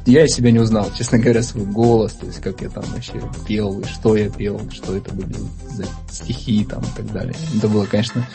я 0.06 0.28
себя 0.28 0.52
не 0.52 0.60
узнал, 0.60 0.92
честно 0.98 1.20
говоря, 1.20 1.44
свой 1.44 1.66
голос, 1.66 2.14
то 2.14 2.26
есть 2.26 2.42
как 2.42 2.62
я 2.62 2.70
там 2.70 2.84
вообще 2.86 3.22
пел, 3.48 3.80
и 3.80 3.86
что 3.86 4.16
я 4.16 4.30
пел, 4.30 4.62
что 4.72 4.96
это 4.96 5.14
были 5.14 5.36
за 5.70 5.86
стихи 6.10 6.66
там 6.66 6.82
и 6.82 6.98
так 6.98 7.12
далее. 7.12 7.36
Это 7.58 7.68
было, 7.68 7.86
конечно, 7.86 8.28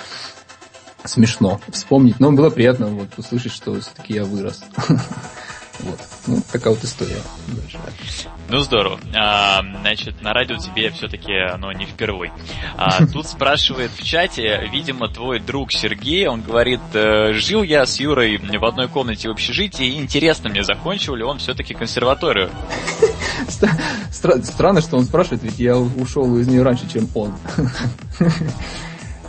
смешно 1.04 1.60
вспомнить, 1.68 2.20
но 2.20 2.32
было 2.32 2.50
приятно 2.50 2.86
вот 2.88 3.08
услышать, 3.16 3.52
что 3.52 3.80
все-таки 3.80 4.14
я 4.14 4.24
вырос. 4.24 4.62
Вот. 5.80 5.98
Ну, 6.26 6.42
такая 6.52 6.74
вот 6.74 6.82
история. 6.84 7.20
Ну, 8.48 8.58
здорово. 8.60 8.98
А, 9.14 9.62
значит, 9.80 10.22
на 10.22 10.32
радио 10.32 10.56
тебе 10.56 10.90
все-таки 10.90 11.32
оно 11.32 11.72
не 11.72 11.84
впервой. 11.84 12.30
А, 12.76 13.04
тут 13.12 13.26
спрашивает 13.26 13.90
в 13.90 14.02
чате, 14.02 14.68
видимо, 14.72 15.08
твой 15.08 15.40
друг 15.40 15.72
Сергей, 15.72 16.26
он 16.28 16.42
говорит, 16.42 16.80
«Э, 16.94 17.32
жил 17.32 17.62
я 17.62 17.86
с 17.86 17.98
Юрой 17.98 18.38
в 18.38 18.64
одной 18.64 18.88
комнате 18.88 19.28
в 19.28 19.32
общежитии, 19.32 19.86
и 19.86 19.96
интересно 19.96 20.48
мне, 20.48 20.62
закончил 20.62 21.14
ли 21.14 21.24
он 21.24 21.38
все-таки 21.38 21.74
консерваторию? 21.74 22.50
Странно, 24.10 24.80
что 24.80 24.96
он 24.96 25.04
спрашивает, 25.04 25.42
ведь 25.42 25.58
я 25.58 25.76
ушел 25.76 26.36
из 26.38 26.46
нее 26.46 26.62
раньше, 26.62 26.88
чем 26.90 27.08
он. 27.14 27.34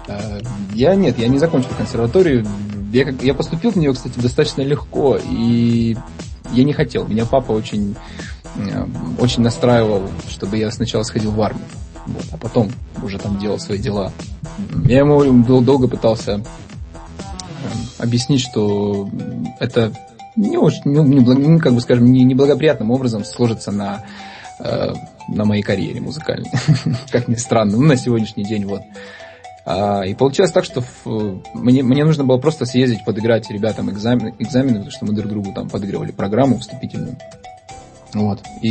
А, 0.09 0.39
я 0.73 0.95
нет, 0.95 1.19
я 1.19 1.27
не 1.27 1.37
закончил 1.37 1.67
консерваторию. 1.77 2.47
Я, 2.93 3.09
я 3.21 3.33
поступил 3.33 3.71
в 3.71 3.75
нее, 3.75 3.93
кстати, 3.93 4.17
достаточно 4.17 4.61
легко, 4.61 5.19
и 5.21 5.97
я 6.53 6.63
не 6.63 6.73
хотел. 6.73 7.07
Меня 7.07 7.25
папа 7.25 7.51
очень, 7.51 7.95
очень 9.19 9.43
настраивал, 9.43 10.03
чтобы 10.29 10.57
я 10.57 10.71
сначала 10.71 11.03
сходил 11.03 11.31
в 11.31 11.41
армию, 11.41 11.65
вот, 12.05 12.25
а 12.31 12.37
потом 12.37 12.71
уже 13.01 13.19
там 13.19 13.37
делал 13.39 13.59
свои 13.59 13.77
дела. 13.77 14.11
Я 14.85 14.99
ему 14.99 15.43
долго 15.61 15.87
пытался 15.87 16.33
э, 16.33 16.41
объяснить, 17.99 18.41
что 18.41 19.09
это 19.59 19.93
не 20.35 20.57
очень, 20.57 20.81
не, 20.85 21.19
не, 21.19 21.59
как 21.59 21.73
бы 21.73 21.81
скажем, 21.81 22.11
не, 22.11 22.23
неблагоприятным 22.23 22.91
образом 22.91 23.23
сложится 23.23 23.71
на, 23.71 24.03
э, 24.59 24.93
на 25.27 25.45
моей 25.45 25.63
карьере 25.63 25.99
музыкальной. 25.99 26.51
как 27.11 27.27
ни 27.27 27.35
странно. 27.35 27.77
Ну, 27.77 27.83
на 27.83 27.97
сегодняшний 27.97 28.45
день 28.45 28.65
вот. 28.65 28.81
А, 29.69 30.03
и 30.05 30.13
получилось 30.13 30.53
так, 30.53 30.63
что 30.63 30.81
мне, 31.53 31.83
мне 31.83 32.05
нужно 32.05 32.23
было 32.23 32.37
просто 32.37 32.65
съездить, 32.65 33.03
подыграть 33.03 33.51
ребятам 33.51 33.91
экзамен, 33.91 34.33
экзамены, 34.39 34.75
потому 34.75 34.91
что 34.91 35.05
мы 35.05 35.11
друг 35.11 35.27
другу 35.27 35.51
там 35.51 35.69
подыгрывали 35.69 36.11
программу 36.11 36.57
вступительную. 36.59 37.17
Вот. 38.13 38.39
И 38.61 38.69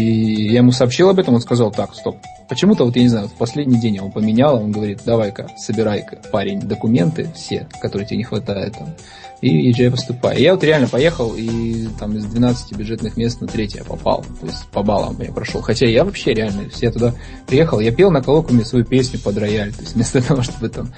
я 0.49 0.61
ему 0.61 0.73
сообщил 0.73 1.11
об 1.11 1.19
этом, 1.19 1.35
он 1.35 1.43
сказал, 1.43 1.71
так, 1.71 1.95
стоп. 1.95 2.17
Почему-то, 2.49 2.85
вот 2.85 2.97
я 2.97 3.03
не 3.03 3.09
знаю, 3.09 3.29
в 3.29 3.35
последний 3.35 3.81
день 3.81 3.97
его 3.97 4.09
поменял, 4.09 4.57
он 4.57 4.71
говорит, 4.71 5.01
давай-ка, 5.05 5.49
собирай-ка, 5.59 6.19
парень, 6.31 6.61
документы 6.61 7.31
все, 7.35 7.67
которые 7.81 8.07
тебе 8.07 8.19
не 8.19 8.25
хватает 8.25 8.75
там, 8.75 8.95
и 9.41 9.49
езжай 9.49 9.91
поступай. 9.91 10.39
И 10.39 10.43
я 10.43 10.55
вот 10.55 10.65
реально 10.65 10.89
поехал, 10.89 11.35
и 11.37 11.89
там 11.99 12.17
из 12.17 12.25
12 12.25 12.77
бюджетных 12.77 13.17
мест 13.17 13.41
на 13.41 13.47
третье 13.47 13.85
попал. 13.85 14.25
То 14.41 14.47
есть 14.47 14.67
по 14.69 14.83
баллам 14.83 15.21
я 15.21 15.33
прошел. 15.33 15.61
Хотя 15.61 15.87
я 15.87 16.05
вообще 16.05 16.33
реально, 16.33 16.71
я 16.81 16.91
туда 16.91 17.15
приехал, 17.47 17.81
я 17.81 17.93
пел 17.93 18.11
на 18.11 18.23
коллоквиуме 18.23 18.65
свою 18.65 18.85
песню 18.85 19.19
под 19.21 19.37
рояль. 19.39 19.73
То 19.73 19.83
есть 19.83 19.95
вместо 19.95 20.23
того, 20.27 20.43
чтобы 20.43 20.69
там 20.69 20.91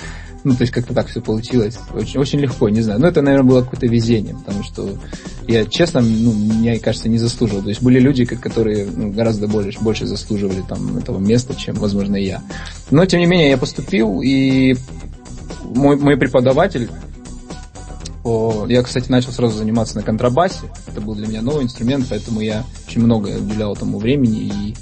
ну, 0.45 0.55
то 0.55 0.62
есть 0.62 0.73
как-то 0.73 0.95
так 0.95 1.09
все 1.09 1.21
получилось. 1.21 1.78
Очень, 1.93 2.21
очень 2.21 2.38
легко, 2.38 2.69
не 2.69 2.81
знаю. 2.81 3.00
Но 3.00 3.09
это, 3.09 3.23
наверное, 3.23 3.49
было 3.49 3.62
какое-то 3.62 3.87
везение, 3.87 4.35
потому 4.35 4.62
что 4.62 4.88
я, 5.47 5.64
честно, 5.67 6.00
ну, 6.00 6.33
мне 6.33 6.78
кажется, 6.78 7.09
не 7.09 7.19
заслуживал. 7.19 7.62
То 7.62 7.69
есть 7.69 7.83
были 7.83 7.99
люди, 7.99 8.25
которые 8.25 8.87
ну, 8.87 9.11
гораздо 9.11 9.49
больше, 9.49 9.81
больше 9.81 10.07
заслуживали 10.07 10.62
там 10.69 10.97
этого 10.97 11.19
места, 11.19 11.38
чем, 11.54 11.75
возможно, 11.76 12.16
я. 12.16 12.42
Но, 12.90 13.04
тем 13.07 13.21
не 13.21 13.26
менее, 13.26 13.50
я 13.50 13.59
поступил, 13.59 14.21
и 14.23 14.76
мой, 15.64 15.97
мой 15.97 16.16
преподаватель, 16.16 16.90
я, 18.68 18.83
кстати, 18.83 19.11
начал 19.11 19.33
сразу 19.33 19.57
заниматься 19.59 19.97
на 19.97 20.02
контрабасе. 20.02 20.61
Это 20.87 21.00
был 21.00 21.14
для 21.14 21.26
меня 21.26 21.42
новый 21.42 21.64
инструмент, 21.64 22.07
поэтому 22.11 22.40
я 22.40 22.64
очень 22.87 23.02
много 23.02 23.28
уделял 23.28 23.73
этому 23.73 23.99
времени 23.99 24.40
и 24.40 24.75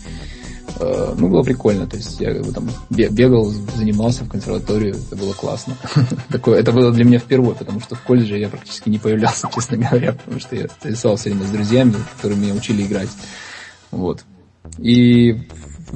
э, 0.80 1.14
ну, 1.16 1.28
было 1.28 1.42
прикольно. 1.42 1.86
То 1.86 1.96
есть 1.96 2.18
я 2.20 2.34
там 2.42 2.68
бегал, 2.90 3.44
занимался 3.76 4.24
в 4.24 4.28
консерваторию, 4.28 4.96
это 4.96 5.16
было 5.16 5.32
классно. 5.32 5.76
Такое, 6.28 6.58
это 6.58 6.72
было 6.72 6.90
для 6.90 7.04
меня 7.04 7.18
впервые, 7.18 7.54
потому 7.54 7.80
что 7.80 7.94
в 7.94 8.02
колледже 8.02 8.38
я 8.38 8.48
практически 8.48 8.88
не 8.88 8.98
появлялся, 8.98 9.48
честно 9.54 9.76
говоря, 9.76 10.12
потому 10.12 10.40
что 10.40 10.56
я 10.56 10.66
рисовал 10.82 11.16
все 11.16 11.30
время 11.30 11.46
с 11.46 11.50
друзьями, 11.50 11.94
которые 12.16 12.40
меня 12.40 12.54
учили 12.54 12.82
играть. 12.82 13.10
Вот. 13.92 14.24
И, 14.78 15.38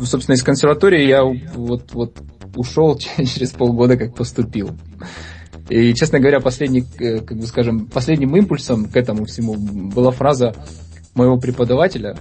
собственно, 0.05 0.35
из 0.35 0.43
консерватории 0.43 1.07
я 1.07 1.23
вот, 1.25 1.93
вот 1.93 2.17
ушел 2.57 2.97
через 2.99 3.51
полгода, 3.51 3.97
как 3.97 4.15
поступил. 4.15 4.71
И, 5.69 5.95
честно 5.95 6.19
говоря, 6.19 6.41
последний, 6.41 6.85
э, 6.99 7.21
как 7.21 7.39
бы 7.39 7.47
скажем, 7.47 7.87
последним 7.87 8.37
импульсом 8.37 8.87
к 8.87 8.97
этому 8.97 9.25
всему 9.25 9.55
была 9.57 10.11
фраза 10.11 10.53
моего 11.15 11.39
преподавателя, 11.39 12.17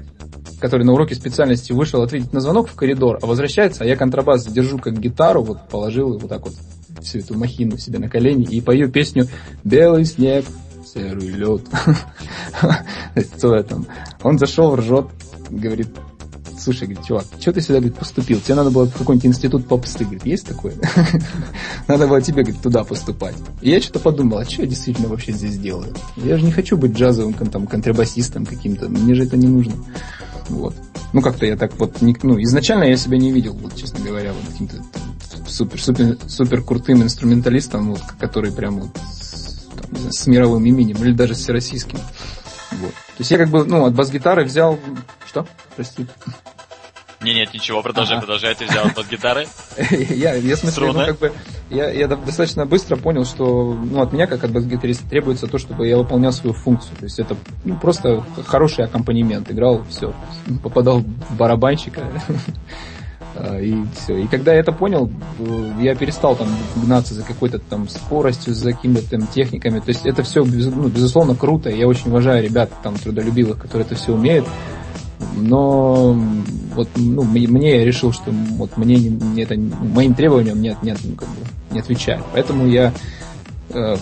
который 0.59 0.85
на 0.85 0.93
уроке 0.93 1.15
специальности 1.15 1.71
вышел 1.71 2.01
ответить 2.01 2.31
на 2.33 2.41
звонок 2.41 2.69
в 2.69 2.75
коридор, 2.75 3.17
а 3.21 3.25
возвращается, 3.25 3.83
а 3.83 3.87
я 3.87 3.95
контрабас 3.95 4.45
держу 4.45 4.77
как 4.77 4.99
гитару, 4.99 5.41
вот 5.41 5.67
положил 5.67 6.17
вот 6.17 6.29
так 6.29 6.43
вот 6.43 6.53
всю 7.01 7.19
эту 7.19 7.37
махину 7.37 7.77
себе 7.77 7.97
на 7.97 8.09
колени 8.09 8.43
и 8.43 8.61
пою 8.61 8.91
песню 8.91 9.27
«Белый 9.63 10.05
снег, 10.05 10.45
серый 10.85 11.29
лед». 11.29 11.61
Что 13.37 13.55
это? 13.55 13.83
Он 14.21 14.37
зашел, 14.37 14.75
ржет, 14.75 15.07
говорит, 15.49 15.89
слушай, 16.59 16.87
говорит, 16.87 17.05
чувак, 17.05 17.25
что 17.39 17.53
ты 17.53 17.61
сюда, 17.61 17.79
говорит, 17.79 17.97
поступил? 17.97 18.39
Тебе 18.39 18.55
надо 18.55 18.69
было 18.69 18.85
в 18.85 18.93
какой-нибудь 18.93 19.27
институт 19.27 19.67
попсты, 19.67 20.03
говорит, 20.03 20.25
есть 20.25 20.47
такое? 20.47 20.73
Надо 21.87 22.07
было 22.07 22.21
тебе, 22.21 22.43
говорит, 22.43 22.61
туда 22.61 22.83
поступать. 22.83 23.35
И 23.61 23.69
я 23.69 23.81
что-то 23.81 23.99
подумал, 23.99 24.39
а 24.39 24.45
что 24.45 24.63
я 24.63 24.67
действительно 24.67 25.07
вообще 25.07 25.31
здесь 25.31 25.57
делаю? 25.57 25.93
Я 26.17 26.37
же 26.37 26.45
не 26.45 26.51
хочу 26.51 26.77
быть 26.77 26.93
джазовым 26.93 27.33
там, 27.33 27.67
контрабасистом 27.67 28.45
каким-то, 28.45 28.89
мне 28.89 29.15
же 29.15 29.23
это 29.23 29.37
не 29.37 29.47
нужно. 29.47 29.73
Вот. 30.49 30.75
Ну, 31.13 31.21
как-то 31.21 31.45
я 31.45 31.55
так 31.55 31.77
вот, 31.79 31.97
ну, 32.01 32.41
изначально 32.41 32.83
я 32.83 32.97
себя 32.97 33.17
не 33.17 33.31
видел, 33.31 33.53
вот, 33.53 33.75
честно 33.75 33.99
говоря, 34.03 34.33
вот 34.33 34.51
каким-то 34.51 34.77
супер, 35.47 35.81
супер, 35.81 36.17
супер 36.27 36.61
крутым 36.61 37.03
инструменталистом, 37.03 37.91
вот, 37.91 38.01
который 38.19 38.51
прям 38.51 38.81
вот 38.81 38.93
там, 38.93 40.11
с 40.11 40.27
мировым 40.27 40.65
именем, 40.65 40.97
или 41.03 41.13
даже 41.13 41.35
с 41.35 41.39
всероссийским. 41.39 41.99
Вот. 42.79 42.91
То 42.91 43.19
есть 43.19 43.31
я 43.31 43.37
как 43.37 43.49
бы, 43.49 43.65
ну, 43.65 43.85
от 43.85 43.93
бас-гитары 43.93 44.43
взял... 44.43 44.79
Что? 45.27 45.45
Прости. 45.75 46.07
Не, 47.21 47.33
нет, 47.33 47.53
ничего, 47.53 47.81
продолжай, 47.83 48.17
ага. 48.17 48.25
продолжай, 48.25 48.55
ты 48.55 48.65
взял 48.65 48.89
под 48.91 49.09
гитары. 49.09 49.45
я, 49.91 50.35
я, 50.35 50.55
смысле, 50.55 50.93
ну, 50.93 51.05
как 51.05 51.19
бы, 51.19 51.33
я, 51.69 51.91
я 51.91 52.07
достаточно 52.07 52.65
быстро 52.65 52.95
понял, 52.95 53.25
что 53.25 53.73
ну, 53.73 54.01
от 54.01 54.13
меня, 54.13 54.25
как 54.25 54.45
от 54.45 54.51
бас-гитариста, 54.51 55.05
требуется 55.09 55.47
то, 55.47 55.57
чтобы 55.57 55.85
я 55.85 55.97
выполнял 55.97 56.31
свою 56.31 56.53
функцию. 56.53 56.95
То 56.95 57.03
есть 57.03 57.19
это 57.19 57.35
ну, 57.65 57.77
просто 57.77 58.23
хороший 58.47 58.85
аккомпанемент. 58.85 59.51
Играл, 59.51 59.83
все, 59.89 60.13
попадал 60.63 60.99
в 60.99 61.35
барабанщика. 61.35 62.09
А, 63.35 63.59
и 63.59 63.75
все. 63.95 64.17
И 64.17 64.27
когда 64.27 64.53
я 64.53 64.59
это 64.59 64.71
понял, 64.71 65.09
э, 65.39 65.71
я 65.81 65.95
перестал 65.95 66.35
там 66.35 66.47
гнаться 66.75 67.13
за 67.13 67.23
какой-то 67.23 67.59
там 67.59 67.87
скоростью, 67.87 68.53
за 68.53 68.73
какими-то 68.73 69.09
там 69.11 69.27
техниками. 69.27 69.79
То 69.79 69.89
есть 69.89 70.05
это 70.05 70.23
все, 70.23 70.43
ну, 70.43 70.87
безусловно, 70.87 71.35
круто. 71.35 71.69
Я 71.69 71.87
очень 71.87 72.09
уважаю 72.09 72.43
ребят 72.43 72.71
там 72.83 72.95
трудолюбивых, 72.95 73.57
которые 73.57 73.85
это 73.85 73.95
все 73.95 74.13
умеют. 74.13 74.45
Но 75.35 76.13
вот 76.75 76.89
ну, 76.95 77.23
мне 77.23 77.77
я 77.77 77.85
решил, 77.85 78.11
что 78.11 78.31
вот 78.31 78.77
мне 78.77 78.95
не, 78.95 79.43
это 79.43 79.55
моим 79.57 80.13
требованиям 80.13 80.61
нет, 80.61 80.77
нет, 80.81 80.97
ну, 81.03 81.15
как 81.15 81.27
бы, 81.29 81.35
не 81.71 81.79
отвечает. 81.79 82.23
Поэтому 82.33 82.67
я 82.67 82.93
э, 83.69 83.95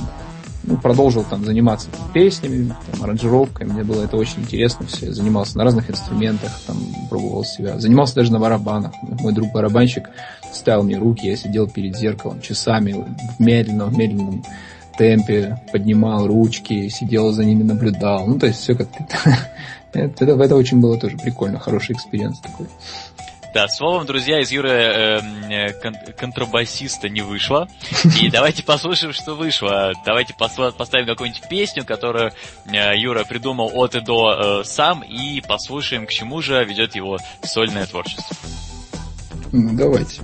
ну, 0.67 0.77
продолжил 0.77 1.23
там 1.23 1.45
заниматься 1.45 1.89
песнями, 2.13 2.73
там, 2.91 3.03
аранжировкой. 3.03 3.65
Мне 3.65 3.83
было 3.83 4.03
это 4.03 4.17
очень 4.17 4.41
интересно 4.41 4.85
все. 4.85 5.07
Я 5.07 5.13
занимался 5.13 5.57
на 5.57 5.63
разных 5.63 5.89
инструментах, 5.89 6.51
там 6.67 6.77
пробовал 7.09 7.45
себя. 7.45 7.79
Занимался 7.79 8.15
даже 8.15 8.33
на 8.33 8.39
барабанах. 8.39 8.91
Мой 9.01 9.33
друг 9.33 9.51
барабанщик 9.53 10.09
ставил 10.53 10.83
мне 10.83 10.97
руки, 10.97 11.25
я 11.25 11.37
сидел 11.37 11.67
перед 11.67 11.97
зеркалом 11.97 12.41
часами 12.41 12.91
в 13.37 13.39
медленном, 13.41 13.89
в 13.89 13.97
медленном 13.97 14.43
темпе, 14.97 15.61
поднимал 15.71 16.27
ручки, 16.27 16.89
сидел 16.89 17.31
за 17.31 17.45
ними, 17.45 17.63
наблюдал. 17.63 18.27
Ну, 18.27 18.37
то 18.37 18.47
есть 18.47 18.59
все 18.59 18.75
как-то 18.75 19.05
это, 19.93 20.25
это 20.25 20.55
очень 20.55 20.81
было 20.81 20.99
тоже 20.99 21.17
прикольно, 21.17 21.59
хороший 21.59 21.93
experience 21.93 22.39
такой. 22.39 22.67
Да, 23.57 23.67
словом, 23.69 24.05
друзья, 24.05 24.39
из 24.39 24.51
Юры 24.51 24.69
э, 24.69 25.19
э 25.49 25.73
кон- 25.81 25.97
контрабасиста 26.15 27.09
не 27.09 27.21
вышло. 27.21 27.67
И 28.21 28.29
давайте 28.31 28.61
послушаем, 28.61 29.13
что 29.13 29.33
вышло. 29.33 29.93
Давайте 30.05 30.35
посла- 30.39 30.71
поставим 30.71 31.07
какую-нибудь 31.07 31.49
песню, 31.49 31.83
которую 31.83 32.33
э, 32.67 32.95
Юра 32.95 33.23
придумал 33.23 33.71
от 33.73 33.95
и 33.95 33.99
до 33.99 34.61
э, 34.61 34.63
сам, 34.63 35.01
и 35.01 35.41
послушаем, 35.41 36.05
к 36.05 36.11
чему 36.11 36.39
же 36.43 36.63
ведет 36.65 36.93
его 36.93 37.17
сольное 37.41 37.87
творчество. 37.87 38.37
Ну, 39.51 39.75
давайте. 39.75 40.21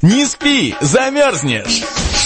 Не 0.00 0.26
спи, 0.26 0.76
замерзнешь. 0.80 1.82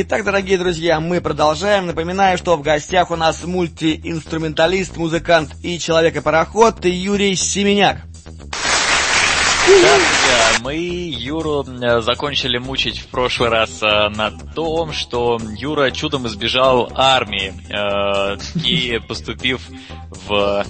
Итак, 0.00 0.22
дорогие 0.22 0.56
друзья, 0.58 1.00
мы 1.00 1.20
продолжаем. 1.20 1.86
Напоминаю, 1.86 2.38
что 2.38 2.56
в 2.56 2.62
гостях 2.62 3.10
у 3.10 3.16
нас 3.16 3.42
мультиинструменталист, 3.42 4.96
музыкант 4.96 5.50
и 5.64 5.76
человек-пароход 5.76 6.84
Юрий 6.84 7.34
Семеняк. 7.34 8.02
Да, 9.68 10.58
мы 10.62 10.76
Юру 10.76 11.62
э, 11.62 12.00
закончили 12.00 12.56
мучить 12.56 12.98
в 12.98 13.08
прошлый 13.08 13.50
раз 13.50 13.82
э, 13.82 14.08
на 14.08 14.30
том, 14.30 14.94
что 14.94 15.38
Юра 15.58 15.90
чудом 15.90 16.26
избежал 16.26 16.90
армии 16.94 17.52
э, 17.68 18.38
и 18.64 18.98
поступив 19.06 19.60
в 20.26 20.64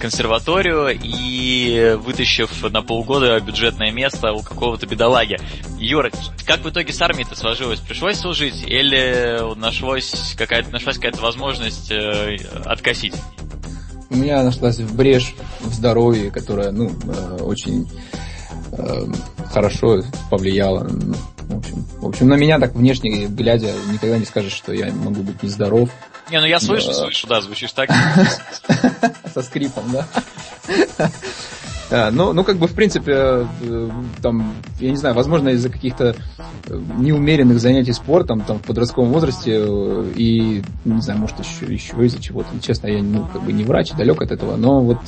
консерваторию 0.00 0.88
и 0.90 1.96
вытащив 1.98 2.62
на 2.70 2.82
полгода 2.82 3.38
бюджетное 3.40 3.90
место 3.90 4.32
у 4.32 4.42
какого-то 4.42 4.86
бедолаги. 4.86 5.38
Юра, 5.78 6.10
как 6.44 6.60
в 6.60 6.68
итоге 6.68 6.92
с 6.92 7.00
армией-то 7.00 7.36
сложилось? 7.36 7.78
Пришлось 7.78 8.18
служить 8.18 8.62
или 8.66 9.54
нашлось 9.54 10.34
какая-то, 10.36 10.70
нашлась 10.70 10.96
какая-то 10.96 11.22
возможность 11.22 11.92
откосить? 11.92 13.14
У 14.12 14.16
меня 14.16 14.42
нашлась 14.42 14.76
в 14.76 14.94
брешь 14.94 15.34
в 15.60 15.72
здоровье, 15.72 16.30
которая, 16.30 16.70
ну, 16.70 16.90
э, 16.90 17.38
очень 17.40 17.90
э, 18.72 19.06
хорошо 19.50 20.02
повлияла. 20.30 20.86
В 20.86 21.56
общем, 21.58 21.86
в 21.98 22.06
общем, 22.08 22.28
на 22.28 22.34
меня 22.34 22.58
так 22.58 22.74
внешне 22.74 23.26
глядя 23.26 23.72
никогда 23.90 24.18
не 24.18 24.26
скажешь, 24.26 24.52
что 24.52 24.72
я 24.72 24.92
могу 24.92 25.22
быть 25.22 25.42
нездоров. 25.42 25.88
Не, 26.30 26.40
ну 26.40 26.46
я 26.46 26.60
слышу, 26.60 26.88
да. 26.88 26.94
слышу, 26.94 27.26
да, 27.26 27.40
звучишь 27.40 27.72
так. 27.72 27.90
Со 29.34 29.42
скрипом, 29.42 29.84
да? 29.92 30.06
А, 31.94 32.10
ну, 32.10 32.32
ну, 32.32 32.42
как 32.42 32.56
бы, 32.56 32.66
в 32.66 32.72
принципе, 32.72 33.12
э, 33.60 33.90
там, 34.22 34.54
я 34.80 34.90
не 34.90 34.96
знаю, 34.96 35.14
возможно, 35.14 35.50
из-за 35.50 35.68
каких-то 35.68 36.16
э, 36.66 36.80
неумеренных 36.96 37.60
занятий 37.60 37.92
спортом, 37.92 38.40
там, 38.40 38.58
в 38.60 38.62
подростковом 38.62 39.12
возрасте, 39.12 39.58
э, 39.58 40.12
и, 40.16 40.62
не 40.86 41.02
знаю, 41.02 41.20
может, 41.20 41.38
еще, 41.38 41.66
еще 41.66 41.94
из-за 42.06 42.18
чего-то. 42.18 42.48
Честно, 42.62 42.86
я, 42.86 43.02
ну, 43.02 43.28
как 43.30 43.42
бы 43.42 43.52
не 43.52 43.64
врач, 43.64 43.92
далек 43.92 44.22
от 44.22 44.32
этого, 44.32 44.56
но 44.56 44.80
вот 44.80 45.00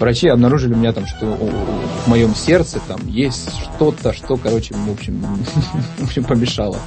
врачи 0.00 0.26
обнаружили 0.26 0.74
у 0.74 0.78
меня 0.78 0.92
там, 0.92 1.06
что 1.06 1.26
в 1.26 2.08
моем 2.08 2.34
сердце 2.34 2.80
там 2.88 3.06
есть 3.06 3.48
что-то, 3.60 4.12
что, 4.12 4.36
короче, 4.36 4.74
в 4.74 4.90
общем, 4.90 5.20
в 5.98 6.04
общем, 6.04 6.24
помешало. 6.24 6.78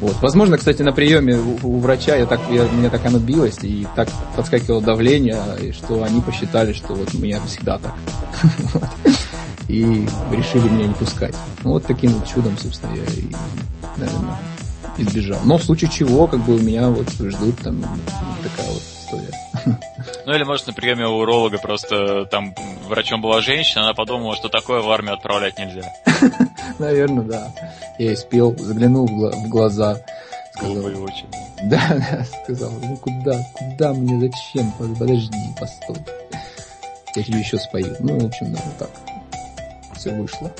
Вот. 0.00 0.16
Возможно, 0.20 0.58
кстати, 0.58 0.82
на 0.82 0.92
приеме 0.92 1.36
у, 1.36 1.58
у 1.62 1.80
врача 1.80 2.16
я 2.16 2.26
так, 2.26 2.40
я, 2.50 2.68
меня 2.68 2.90
так 2.90 3.04
оно 3.06 3.18
билось, 3.18 3.58
и 3.62 3.86
так 3.96 4.08
подскакивало 4.36 4.82
давление, 4.82 5.40
и 5.60 5.72
что 5.72 6.02
они 6.02 6.20
посчитали, 6.20 6.72
что 6.72 6.94
вот 6.94 7.14
у 7.14 7.18
меня 7.18 7.40
всегда 7.46 7.78
так. 7.78 7.94
И 9.68 9.82
решили 10.30 10.68
меня 10.68 10.86
не 10.86 10.94
пускать. 10.94 11.34
Ну, 11.64 11.72
вот 11.72 11.86
таким 11.86 12.12
вот 12.12 12.28
чудом, 12.28 12.56
собственно, 12.56 12.94
я 12.94 13.02
и, 13.02 13.26
наверное, 13.96 14.38
избежал. 14.96 15.40
Но 15.44 15.58
в 15.58 15.64
случае 15.64 15.90
чего, 15.90 16.28
как 16.28 16.40
бы 16.40 16.54
у 16.54 16.58
меня 16.60 16.88
вот 16.88 17.10
ждут 17.10 17.58
там 17.58 17.82
такая 18.44 18.72
вот 18.72 18.82
история. 18.82 19.32
Ну 20.24 20.34
или 20.34 20.42
может 20.42 20.66
на 20.66 20.72
приеме 20.72 21.06
у 21.06 21.18
уролога 21.18 21.58
просто 21.58 22.24
там 22.26 22.52
врачом 22.88 23.20
была 23.20 23.40
женщина, 23.40 23.84
она 23.84 23.94
подумала, 23.94 24.34
что 24.34 24.48
такое 24.48 24.80
в 24.80 24.90
армию 24.90 25.14
отправлять 25.14 25.56
нельзя. 25.56 25.92
Наверное, 26.78 27.24
да. 27.24 27.52
Я 27.98 28.14
испел, 28.14 28.56
заглянул 28.58 29.06
в 29.06 29.48
глаза. 29.48 29.98
Сказал, 30.54 30.86
очень. 31.02 31.28
Да, 31.64 31.80
да, 31.90 32.24
сказал, 32.42 32.72
ну 32.82 32.96
куда, 32.96 33.38
куда 33.54 33.92
мне, 33.92 34.20
зачем, 34.20 34.72
подожди, 34.72 35.38
постой. 35.58 35.96
Я 37.14 37.22
тебе 37.22 37.40
еще 37.40 37.58
спою. 37.58 37.96
Ну, 38.00 38.18
в 38.18 38.26
общем, 38.26 38.52
да, 38.52 38.60
вот 38.64 38.76
так. 38.78 38.90
Все 39.96 40.10
вышло. 40.10 40.52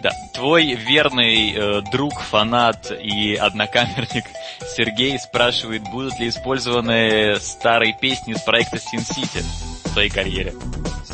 Да, 0.00 0.10
твой 0.34 0.74
верный 0.74 1.54
э, 1.54 1.82
друг, 1.90 2.20
фанат 2.20 2.90
и 2.90 3.34
однокамерник 3.36 4.24
Сергей 4.76 5.18
спрашивает, 5.18 5.82
будут 5.84 6.18
ли 6.18 6.28
использованы 6.28 7.36
старые 7.40 7.96
песни 7.98 8.34
из 8.34 8.42
проекта 8.42 8.76
Sin 8.76 9.00
City 9.00 9.42
в 9.84 9.92
твоей 9.92 10.10
карьере. 10.10 10.52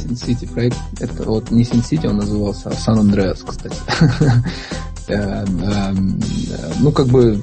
Sin 0.05 0.15
City 0.15 0.53
проект, 0.53 0.79
это 0.99 1.25
вот 1.25 1.51
не 1.51 1.63
Sin 1.63 1.83
City 1.83 2.09
он 2.09 2.19
назывался, 2.19 2.71
а 2.71 2.73
San 2.73 2.99
Andreas, 2.99 3.45
кстати. 3.47 3.77
Э, 5.09 5.45
э, 5.45 5.93
ну, 6.79 6.93
как 6.93 7.09
бы, 7.09 7.43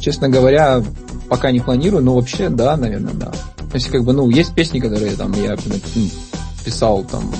честно 0.00 0.30
говоря, 0.30 0.82
пока 1.28 1.50
не 1.50 1.60
планирую, 1.60 2.02
но 2.02 2.14
вообще, 2.14 2.48
да, 2.48 2.78
наверное, 2.78 3.12
да. 3.12 3.26
То 3.26 3.74
есть, 3.74 3.88
как 3.88 4.04
бы, 4.04 4.14
ну, 4.14 4.30
есть 4.30 4.54
песни, 4.54 4.80
которые 4.80 5.14
там 5.16 5.32
я 5.32 5.54
ну, 5.66 6.08
писал 6.64 7.04
там 7.04 7.30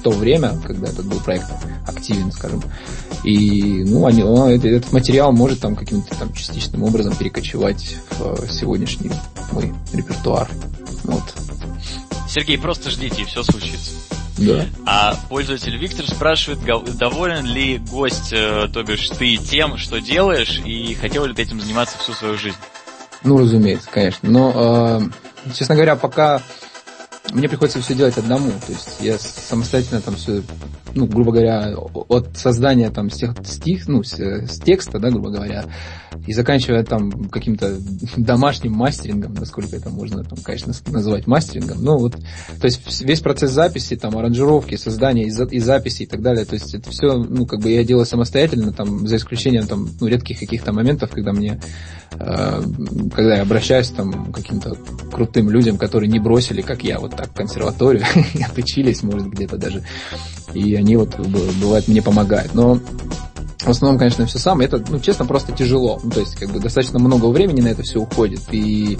в 0.00 0.02
то 0.02 0.10
время, 0.10 0.58
когда 0.64 0.88
этот 0.88 1.06
был 1.06 1.20
проект 1.20 1.46
активен, 1.86 2.32
скажем. 2.32 2.60
И, 3.22 3.84
ну, 3.86 4.06
они, 4.06 4.24
он, 4.24 4.48
этот 4.48 4.92
материал 4.92 5.30
может 5.30 5.60
там 5.60 5.76
каким-то 5.76 6.14
там 6.16 6.32
частичным 6.32 6.82
образом 6.82 7.14
перекочевать 7.14 7.96
в 8.18 8.50
сегодняшний 8.50 9.12
мой 9.52 9.72
репертуар. 9.92 10.50
Вот. 11.04 11.22
Сергей, 12.30 12.58
просто 12.58 12.90
ждите, 12.90 13.22
и 13.22 13.24
все 13.24 13.42
случится. 13.42 13.90
Да. 14.38 14.64
А 14.86 15.16
пользователь 15.28 15.76
Виктор 15.76 16.06
спрашивает, 16.06 16.60
доволен 16.96 17.44
ли 17.44 17.78
гость, 17.78 18.32
э, 18.32 18.68
то 18.72 18.82
бишь 18.84 19.08
ты, 19.10 19.36
тем, 19.36 19.76
что 19.76 20.00
делаешь, 20.00 20.60
и 20.64 20.94
хотел 20.94 21.26
ли 21.26 21.34
ты 21.34 21.42
этим 21.42 21.60
заниматься 21.60 21.98
всю 21.98 22.12
свою 22.12 22.38
жизнь? 22.38 22.56
Ну, 23.24 23.38
разумеется, 23.38 23.88
конечно. 23.90 24.30
Но, 24.30 25.02
э, 25.46 25.52
честно 25.52 25.74
говоря, 25.74 25.96
пока 25.96 26.40
мне 27.32 27.48
приходится 27.48 27.80
все 27.80 27.94
делать 27.94 28.18
одному. 28.18 28.50
То 28.66 28.72
есть 28.72 28.96
я 29.00 29.18
самостоятельно 29.18 30.00
там 30.00 30.16
все, 30.16 30.42
ну, 30.94 31.06
грубо 31.06 31.32
говоря, 31.32 31.74
от 31.76 32.36
создания 32.36 32.90
там 32.90 33.10
стих, 33.10 33.34
стих 33.44 33.88
ну, 33.88 34.02
с, 34.02 34.18
с 34.18 34.60
текста, 34.60 34.98
да, 34.98 35.10
грубо 35.10 35.30
говоря, 35.30 35.64
и 36.26 36.32
заканчивая 36.32 36.84
там 36.84 37.28
каким-то 37.28 37.76
домашним 38.16 38.72
мастерингом, 38.72 39.34
насколько 39.34 39.76
это 39.76 39.90
можно 39.90 40.24
там, 40.24 40.38
конечно, 40.42 40.72
назвать 40.88 41.26
мастерингом. 41.26 41.82
Ну, 41.82 41.98
вот, 41.98 42.14
то 42.14 42.64
есть 42.64 43.00
весь 43.02 43.20
процесс 43.20 43.50
записи, 43.50 43.96
там, 43.96 44.16
аранжировки, 44.18 44.76
создания 44.76 45.24
и, 45.24 45.30
за, 45.30 45.44
и 45.44 45.58
записи 45.58 46.02
и 46.02 46.06
так 46.06 46.22
далее, 46.22 46.44
то 46.44 46.54
есть 46.54 46.74
это 46.74 46.90
все, 46.90 47.16
ну, 47.16 47.46
как 47.46 47.60
бы 47.60 47.70
я 47.70 47.84
делаю 47.84 48.06
самостоятельно, 48.06 48.72
там, 48.72 49.06
за 49.06 49.16
исключением 49.16 49.66
там, 49.66 49.88
ну, 50.00 50.06
редких 50.06 50.38
каких-то 50.38 50.72
моментов, 50.72 51.10
когда 51.10 51.32
мне 51.32 51.60
Э, 52.18 52.60
когда 53.14 53.36
я 53.36 53.42
обращаюсь 53.42 53.90
там, 53.90 54.32
к 54.32 54.36
каким-то 54.36 54.76
крутым 55.12 55.50
людям, 55.50 55.78
которые 55.78 56.10
не 56.10 56.18
бросили, 56.18 56.60
как 56.60 56.82
я, 56.82 56.98
вот 56.98 57.14
так 57.20 57.32
консерваторию, 57.34 58.04
отучились, 58.48 59.02
может, 59.02 59.28
где-то 59.28 59.56
даже, 59.58 59.82
и 60.54 60.74
они 60.74 60.96
вот, 60.96 61.18
бывает, 61.18 61.88
мне 61.88 62.02
помогают. 62.02 62.54
Но 62.54 62.78
в 63.60 63.68
основном, 63.68 63.98
конечно, 63.98 64.24
все 64.26 64.38
сам. 64.38 64.60
Это, 64.60 64.82
ну, 64.88 64.98
честно, 65.00 65.26
просто 65.26 65.52
тяжело. 65.52 66.00
Ну, 66.02 66.10
то 66.10 66.20
есть, 66.20 66.34
как 66.36 66.50
бы 66.50 66.60
достаточно 66.60 66.98
много 66.98 67.26
времени 67.26 67.60
на 67.60 67.68
это 67.68 67.82
все 67.82 68.00
уходит. 68.00 68.40
И 68.52 68.98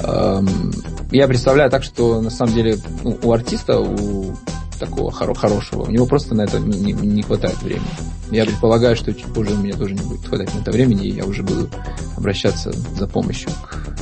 эм, 0.00 0.72
я 1.10 1.26
представляю 1.26 1.70
так, 1.70 1.82
что 1.82 2.20
на 2.20 2.30
самом 2.30 2.52
деле 2.52 2.78
ну, 3.02 3.18
у 3.22 3.32
артиста, 3.32 3.80
у 3.80 4.36
такого 4.78 5.10
хоро- 5.10 5.36
хорошего, 5.36 5.82
у 5.82 5.90
него 5.90 6.06
просто 6.06 6.34
на 6.34 6.42
это 6.42 6.58
не, 6.58 6.92
не 6.92 7.22
хватает 7.22 7.60
времени. 7.62 7.86
Я 8.30 8.44
предполагаю, 8.44 8.96
что 8.96 9.12
чуть 9.12 9.32
позже 9.32 9.54
у 9.54 9.58
меня 9.58 9.76
тоже 9.76 9.94
не 9.94 10.02
будет 10.02 10.26
хватать 10.26 10.52
на 10.54 10.60
это 10.60 10.70
времени, 10.70 11.06
и 11.06 11.14
я 11.14 11.24
уже 11.24 11.42
буду 11.42 11.70
обращаться 12.16 12.72
за 12.72 13.06
помощью 13.06 13.50
к 13.50 13.96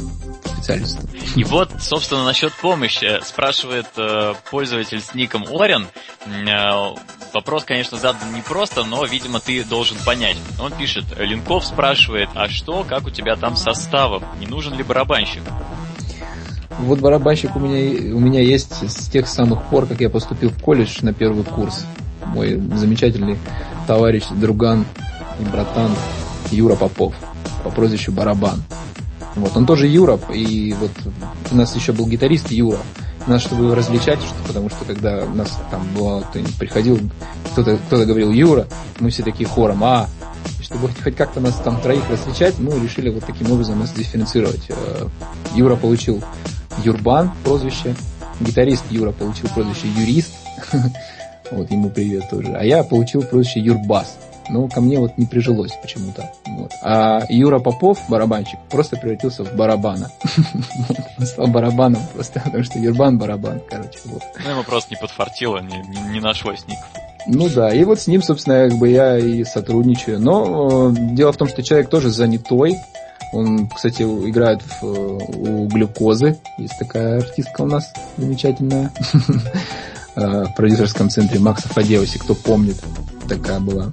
специалисту. 0.49 1.03
И 1.37 1.45
вот, 1.45 1.71
собственно, 1.81 2.25
насчет 2.25 2.53
помощи 2.55 3.21
спрашивает 3.23 3.87
э, 3.97 4.35
пользователь 4.51 5.01
с 5.01 5.15
ником 5.15 5.45
Орен. 5.51 5.87
Э, 6.27 6.95
вопрос, 7.35 7.65
конечно, 7.65 7.99
задан 7.99 8.35
непросто, 8.35 8.85
но, 8.85 9.05
видимо, 9.05 9.41
ты 9.41 9.63
должен 9.65 9.99
понять. 10.07 10.37
Он 10.59 10.73
пишет, 10.73 11.05
Линков 11.19 11.67
спрашивает, 11.67 12.31
а 12.35 12.49
что, 12.49 12.85
как 12.85 13.07
у 13.07 13.11
тебя 13.11 13.37
там 13.37 13.57
составом? 13.57 14.25
Не 14.39 14.47
нужен 14.47 14.75
ли 14.75 14.83
барабанщик? 14.83 15.43
Вот 16.81 17.01
барабанщик 17.01 17.55
у 17.57 17.61
меня, 17.61 18.15
у 18.15 18.19
меня 18.19 18.41
есть 18.41 18.91
с 18.91 19.09
тех 19.09 19.29
самых 19.29 19.63
пор, 19.65 19.87
как 19.87 20.01
я 20.01 20.11
поступил 20.11 20.51
в 20.51 20.61
колледж 20.61 20.99
на 21.03 21.13
первый 21.13 21.45
курс. 21.45 21.87
Мой 22.27 22.61
замечательный 22.75 23.39
товарищ, 23.87 24.25
друган 24.35 24.85
и 25.41 25.45
братан 25.45 25.91
Юра 26.51 26.75
Попов 26.75 27.15
по 27.63 27.71
прозвищу 27.71 28.13
Барабан. 28.13 28.63
Вот, 29.37 29.57
он 29.57 29.67
тоже 29.67 29.87
Юра, 29.87 30.19
и 30.33 30.75
вот 30.79 30.91
у 31.51 31.57
нас 31.57 31.75
еще 31.75 31.93
был 31.93 32.07
гитарист 32.07 32.51
Юра. 32.51 32.79
нас, 33.27 33.43
чтобы 33.43 33.65
его 33.65 33.75
различать, 33.75 34.21
что, 34.21 34.35
потому 34.47 34.69
что 34.69 34.85
когда 34.85 35.25
нас 35.27 35.59
там 35.71 35.83
бывало, 35.95 36.23
кто-нибудь 36.23 36.57
приходил, 36.57 37.01
кто-то 37.53 37.79
кто 37.87 38.05
говорил 38.05 38.31
Юра, 38.31 38.67
мы 39.01 39.11
все 39.11 39.23
такие 39.23 39.49
хором, 39.49 39.83
а, 39.83 40.09
чтобы 40.61 40.89
хоть 41.03 41.17
как-то 41.17 41.41
нас 41.41 41.55
там 41.57 41.81
троих 41.81 42.03
различать, 42.11 42.59
мы 42.59 42.79
решили 42.79 43.11
вот 43.11 43.25
таким 43.25 43.51
образом 43.51 43.81
нас 43.81 43.93
дифференцировать. 43.93 44.67
Э, 44.69 45.09
Юра 45.55 45.77
получил 45.77 46.23
Юрбан 46.83 47.31
прозвище, 47.45 47.95
гитарист 48.41 48.85
Юра 48.91 49.13
получил 49.13 49.49
прозвище 49.51 49.89
Юрист, 49.97 50.33
вот 51.51 51.71
ему 51.71 51.91
привет 51.91 52.29
тоже, 52.31 52.55
а 52.55 52.65
я 52.65 52.83
получил 52.83 53.23
прозвище 53.23 53.61
Юрбас 53.61 54.17
но 54.49 54.69
ко 54.69 54.81
мне 54.81 54.99
вот 54.99 55.17
не 55.17 55.27
прижилось 55.27 55.73
почему-то. 55.81 56.31
Вот. 56.47 56.73
А 56.83 57.23
Юра 57.29 57.59
Попов, 57.59 57.99
барабанщик, 58.09 58.59
просто 58.71 58.97
превратился 58.97 59.45
в 59.45 59.55
барабана. 59.55 60.11
Он 61.19 61.27
стал 61.27 61.47
барабаном 61.49 62.03
просто, 62.15 62.41
потому 62.41 62.65
что 62.65 62.79
Юрбан 62.79 63.19
барабан, 63.19 63.61
короче. 63.69 63.99
Вот. 64.05 64.23
Ну, 64.43 64.51
ему 64.51 64.63
просто 64.65 64.95
не 64.95 65.01
подфартило, 65.01 65.59
не, 65.59 65.79
не, 65.79 66.13
не 66.13 66.21
нашлось 66.21 66.67
ник. 66.67 66.79
Ну 67.27 67.49
да, 67.49 67.73
и 67.75 67.85
вот 67.85 68.01
с 68.01 68.07
ним, 68.07 68.23
собственно, 68.23 68.69
как 68.69 68.79
бы 68.79 68.89
я 68.91 69.19
и 69.19 69.45
сотрудничаю. 69.45 70.21
Но 70.21 70.91
э, 70.91 71.15
дело 71.15 71.33
в 71.33 71.39
том, 71.39 71.49
что 71.49 71.63
человек 71.63 71.89
тоже 71.89 72.11
занятой. 72.11 72.79
Он, 73.35 73.69
кстати, 73.69 74.03
играет 74.03 74.63
в, 74.81 74.85
у 74.85 75.67
глюкозы. 75.67 76.39
Есть 76.57 76.79
такая 76.79 77.19
артистка 77.19 77.63
у 77.63 77.67
нас 77.67 77.93
замечательная. 78.17 78.93
Э, 80.17 80.45
в 80.45 80.55
продюсерском 80.55 81.11
центре 81.11 81.41
Макса 81.41 81.69
Фадеуси, 81.71 82.21
кто 82.21 82.37
помнит, 82.37 82.81
такая 83.29 83.59
была 83.59 83.91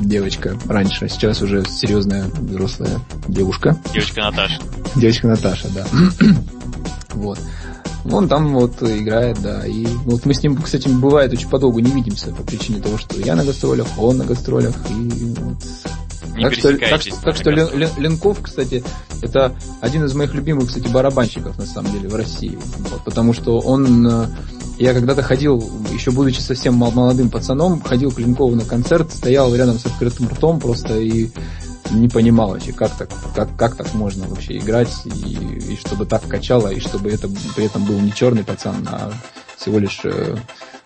девочка 0.00 0.58
раньше, 0.66 1.04
а 1.04 1.08
сейчас 1.08 1.42
уже 1.42 1.64
серьезная 1.64 2.24
взрослая 2.24 2.98
девушка. 3.28 3.78
Девочка 3.92 4.22
Наташа. 4.22 4.60
Девочка 4.96 5.28
Наташа, 5.28 5.68
да. 5.68 5.86
вот. 7.10 7.38
Он 8.10 8.28
там 8.28 8.52
вот 8.52 8.82
играет, 8.82 9.40
да. 9.42 9.64
И 9.64 9.86
вот 10.04 10.26
мы 10.26 10.34
с 10.34 10.42
ним, 10.42 10.56
кстати, 10.56 10.88
бывает 10.88 11.32
очень 11.32 11.48
подолгу 11.48 11.78
не 11.78 11.92
видимся 11.92 12.34
по 12.34 12.42
причине 12.42 12.80
того, 12.80 12.98
что 12.98 13.20
я 13.20 13.36
на 13.36 13.44
гастролях, 13.44 13.86
он 13.96 14.16
на 14.18 14.24
гастролях. 14.24 14.74
И 14.90 15.34
вот 15.38 15.62
не 16.34 16.44
так 16.44 16.54
что, 16.54 16.76
так, 16.76 17.02
так 17.22 17.36
что 17.36 17.50
Лен, 17.50 17.68
Лен, 17.74 17.90
Ленков, 17.96 18.40
кстати, 18.42 18.84
это 19.22 19.54
один 19.80 20.04
из 20.04 20.14
моих 20.14 20.34
любимых, 20.34 20.68
кстати, 20.68 20.88
барабанщиков, 20.88 21.56
на 21.58 21.66
самом 21.66 21.92
деле, 21.92 22.08
в 22.08 22.14
России. 22.14 22.58
Вот, 22.90 23.04
потому 23.04 23.32
что 23.32 23.58
он 23.60 24.06
э, 24.06 24.26
я 24.78 24.92
когда-то 24.92 25.22
ходил, 25.22 25.62
еще 25.92 26.10
будучи 26.10 26.40
совсем 26.40 26.74
молодым 26.74 27.30
пацаном, 27.30 27.80
ходил 27.80 28.10
к 28.10 28.18
Ленкову 28.18 28.56
на 28.56 28.64
концерт, 28.64 29.12
стоял 29.12 29.54
рядом 29.54 29.78
с 29.78 29.86
открытым 29.86 30.28
ртом 30.28 30.58
просто 30.58 30.98
и 30.98 31.30
не 31.90 32.08
понимал 32.08 32.50
вообще, 32.50 32.72
как 32.72 32.90
так, 32.96 33.10
как, 33.34 33.56
как 33.56 33.76
так 33.76 33.94
можно 33.94 34.26
вообще 34.26 34.56
играть, 34.58 34.90
и, 35.04 35.10
и 35.10 35.76
чтобы 35.76 36.06
так 36.06 36.26
качало, 36.26 36.68
и 36.68 36.80
чтобы 36.80 37.10
это 37.10 37.28
при 37.54 37.66
этом 37.66 37.84
был 37.84 37.98
не 38.00 38.12
черный 38.12 38.42
пацан, 38.42 38.88
а 38.90 39.12
всего 39.56 39.78
лишь 39.78 40.00
э, 40.04 40.36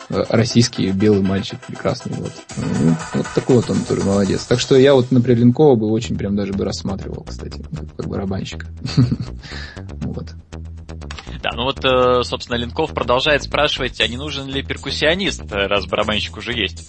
российский 0.09 0.91
белый 0.91 1.23
мальчик 1.23 1.59
прекрасный. 1.67 2.13
Вот. 2.15 2.33
Ну, 2.57 2.95
вот 3.15 3.27
такой 3.35 3.57
вот 3.57 3.71
он 3.71 3.79
тоже 3.81 4.03
молодец. 4.03 4.45
Так 4.47 4.61
что 4.61 4.77
я 4.77 4.95
вот, 4.95 5.11
например, 5.11 5.41
Ленкова 5.41 5.77
бы 5.77 5.91
очень 5.91 6.17
прям 6.17 6.37
даже 6.37 6.53
бы 6.53 6.65
рассматривал, 6.65 7.25
кстати, 7.25 7.63
как, 7.75 7.97
как 7.97 8.09
барабанщика. 8.09 8.67
Вот. 10.01 10.31
Да, 11.43 11.51
ну 11.55 11.65
вот, 11.65 11.85
э, 11.85 12.23
собственно, 12.25 12.57
Ленков 12.57 12.93
продолжает 12.95 13.43
спрашивать, 13.43 14.01
а 14.01 14.09
не 14.09 14.17
нужен 14.17 14.49
ли 14.49 14.63
перкуссионист, 14.63 15.43
раз 15.51 15.87
барабанщик 15.87 16.37
уже 16.39 16.53
есть? 16.53 16.89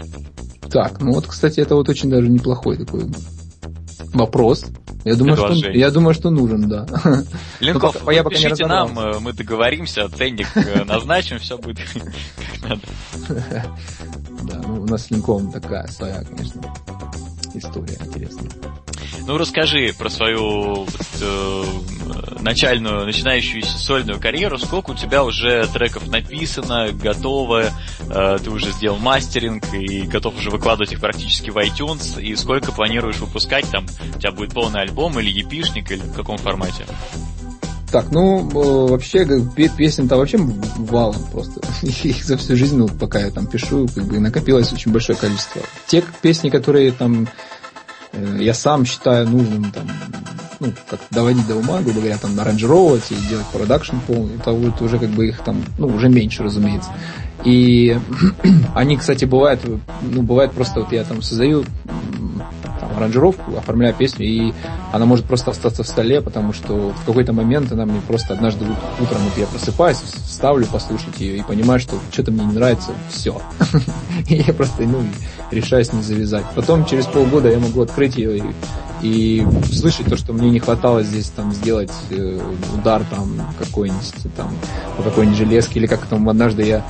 Так, 0.71 1.01
ну 1.01 1.11
вот, 1.13 1.27
кстати, 1.27 1.59
это 1.59 1.75
вот 1.75 1.89
очень 1.89 2.09
даже 2.09 2.29
неплохой 2.29 2.77
такой 2.77 3.05
вопрос. 4.13 4.65
Я 5.05 5.15
думаю, 5.15 5.37
что, 5.37 5.69
я 5.71 5.91
думаю, 5.91 6.13
что 6.13 6.29
нужен, 6.29 6.67
да. 6.67 6.85
Ленков, 7.59 7.97
пока, 7.97 8.11
я 8.11 8.23
пока 8.23 8.35
пишите 8.35 8.65
нам, 8.65 8.97
э, 8.99 9.19
мы 9.19 9.33
договоримся, 9.33 10.09
ценник 10.09 10.47
назначим, 10.85 11.39
все 11.39 11.57
будет 11.57 11.87
как 11.93 12.69
надо. 12.69 12.81
Да, 14.43 14.61
ну 14.67 14.81
у 14.81 14.85
нас 14.85 15.05
с 15.05 15.11
Ленковым 15.11 15.51
такая 15.51 15.87
своя, 15.87 16.23
конечно, 16.23 16.61
история 17.53 17.97
интересная. 18.01 18.49
Ну, 19.25 19.37
расскажи 19.37 19.93
про 19.97 20.09
свою 20.09 20.87
э, 21.21 21.63
начальную, 22.41 23.05
начинающуюся 23.05 23.77
сольную 23.77 24.19
карьеру. 24.19 24.57
Сколько 24.57 24.91
у 24.91 24.95
тебя 24.95 25.23
уже 25.23 25.67
треков 25.67 26.07
написано, 26.07 26.87
готово, 26.91 27.65
э, 27.65 27.69
ты 28.09 28.49
уже 28.49 28.71
сделал 28.71 28.97
мастеринг 28.97 29.63
и 29.73 30.01
готов 30.01 30.35
уже 30.35 30.49
выкладывать 30.49 30.91
их 30.91 30.99
практически 30.99 31.49
в 31.49 31.57
iTunes, 31.57 32.21
и 32.21 32.35
сколько 32.35 32.71
планируешь 32.71 33.19
выпускать 33.19 33.69
там? 33.69 33.85
У 34.15 34.19
тебя 34.19 34.31
будет 34.31 34.53
полный 34.53 34.81
альбом 34.81 35.19
или 35.19 35.29
епишник, 35.29 35.91
или 35.91 36.01
в 36.01 36.13
каком 36.13 36.37
формате? 36.37 36.85
Так, 37.91 38.11
ну, 38.11 38.47
э, 38.49 38.89
вообще, 38.91 39.25
песен-то 39.77 40.17
вообще 40.17 40.37
валом 40.37 41.23
просто. 41.31 41.61
Их 42.03 42.23
за 42.23 42.37
всю 42.37 42.55
жизнь, 42.55 42.77
ну, 42.77 42.87
пока 42.87 43.19
я 43.19 43.31
там 43.31 43.47
пишу, 43.47 43.87
как 43.93 44.05
бы 44.05 44.19
накопилось 44.19 44.71
очень 44.71 44.91
большое 44.91 45.17
количество. 45.17 45.61
Те 45.87 46.03
песни, 46.21 46.49
которые 46.49 46.91
там 46.91 47.27
Э, 48.11 48.37
я 48.39 48.53
сам 48.53 48.85
считаю 48.85 49.27
нужным 49.27 49.71
там, 49.71 49.87
ну, 50.59 50.73
как 50.89 50.99
доводить 51.11 51.47
до 51.47 51.55
ума, 51.55 51.81
грубо 51.81 51.99
говоря, 51.99 52.17
там, 52.17 52.39
аранжировать 52.39 53.11
и 53.11 53.15
делать 53.29 53.45
продакшн 53.47 53.97
полный, 54.05 54.35
это 54.35 54.51
вот 54.51 54.81
уже 54.81 54.99
как 54.99 55.09
бы 55.09 55.27
их 55.27 55.41
там, 55.41 55.63
ну, 55.77 55.87
уже 55.87 56.09
меньше, 56.09 56.43
разумеется. 56.43 56.89
И 57.45 57.97
они, 58.75 58.97
кстати, 58.97 59.25
бывают, 59.25 59.61
ну, 60.01 60.21
бывает 60.21 60.51
просто, 60.51 60.81
вот 60.81 60.91
я 60.91 61.03
там 61.03 61.21
создаю 61.21 61.63
там, 62.79 62.97
аранжировку, 62.97 63.57
оформляю 63.57 63.93
песню, 63.93 64.25
и 64.25 64.53
она 64.91 65.05
может 65.05 65.25
просто 65.25 65.51
остаться 65.51 65.83
в 65.83 65.87
столе, 65.87 66.21
потому 66.21 66.53
что 66.53 66.89
в 66.89 67.05
какой-то 67.05 67.33
момент 67.33 67.71
она 67.71 67.85
мне 67.85 68.01
просто 68.01 68.33
однажды 68.33 68.65
утром 68.99 69.21
вот 69.23 69.37
я 69.37 69.45
просыпаюсь, 69.47 69.97
ставлю 69.97 70.65
послушать 70.65 71.19
ее 71.19 71.37
и 71.37 71.43
понимаю, 71.43 71.79
что 71.79 71.97
что-то 72.11 72.31
мне 72.31 72.45
не 72.45 72.53
нравится, 72.53 72.91
все. 73.09 73.41
И 74.27 74.35
я 74.35 74.53
просто, 74.53 74.83
ну, 74.83 75.03
решаю 75.51 75.83
с 75.85 75.93
ней 75.93 76.01
завязать. 76.01 76.45
Потом 76.55 76.85
через 76.85 77.05
полгода 77.05 77.49
я 77.49 77.59
могу 77.59 77.81
открыть 77.81 78.17
ее 78.17 78.37
и, 78.37 78.43
и 79.01 79.45
слышать 79.71 80.07
то, 80.07 80.17
что 80.17 80.33
мне 80.33 80.49
не 80.49 80.59
хватало 80.59 81.03
здесь 81.03 81.27
там 81.29 81.51
сделать 81.53 81.91
э, 82.09 82.39
удар 82.77 83.03
там 83.09 83.41
какой-нибудь 83.57 84.13
там 84.35 84.53
по 84.97 85.03
какой-нибудь 85.03 85.37
железке 85.37 85.79
или 85.79 85.87
как 85.87 86.05
там 86.05 86.27
однажды 86.29 86.63
я 86.63 86.85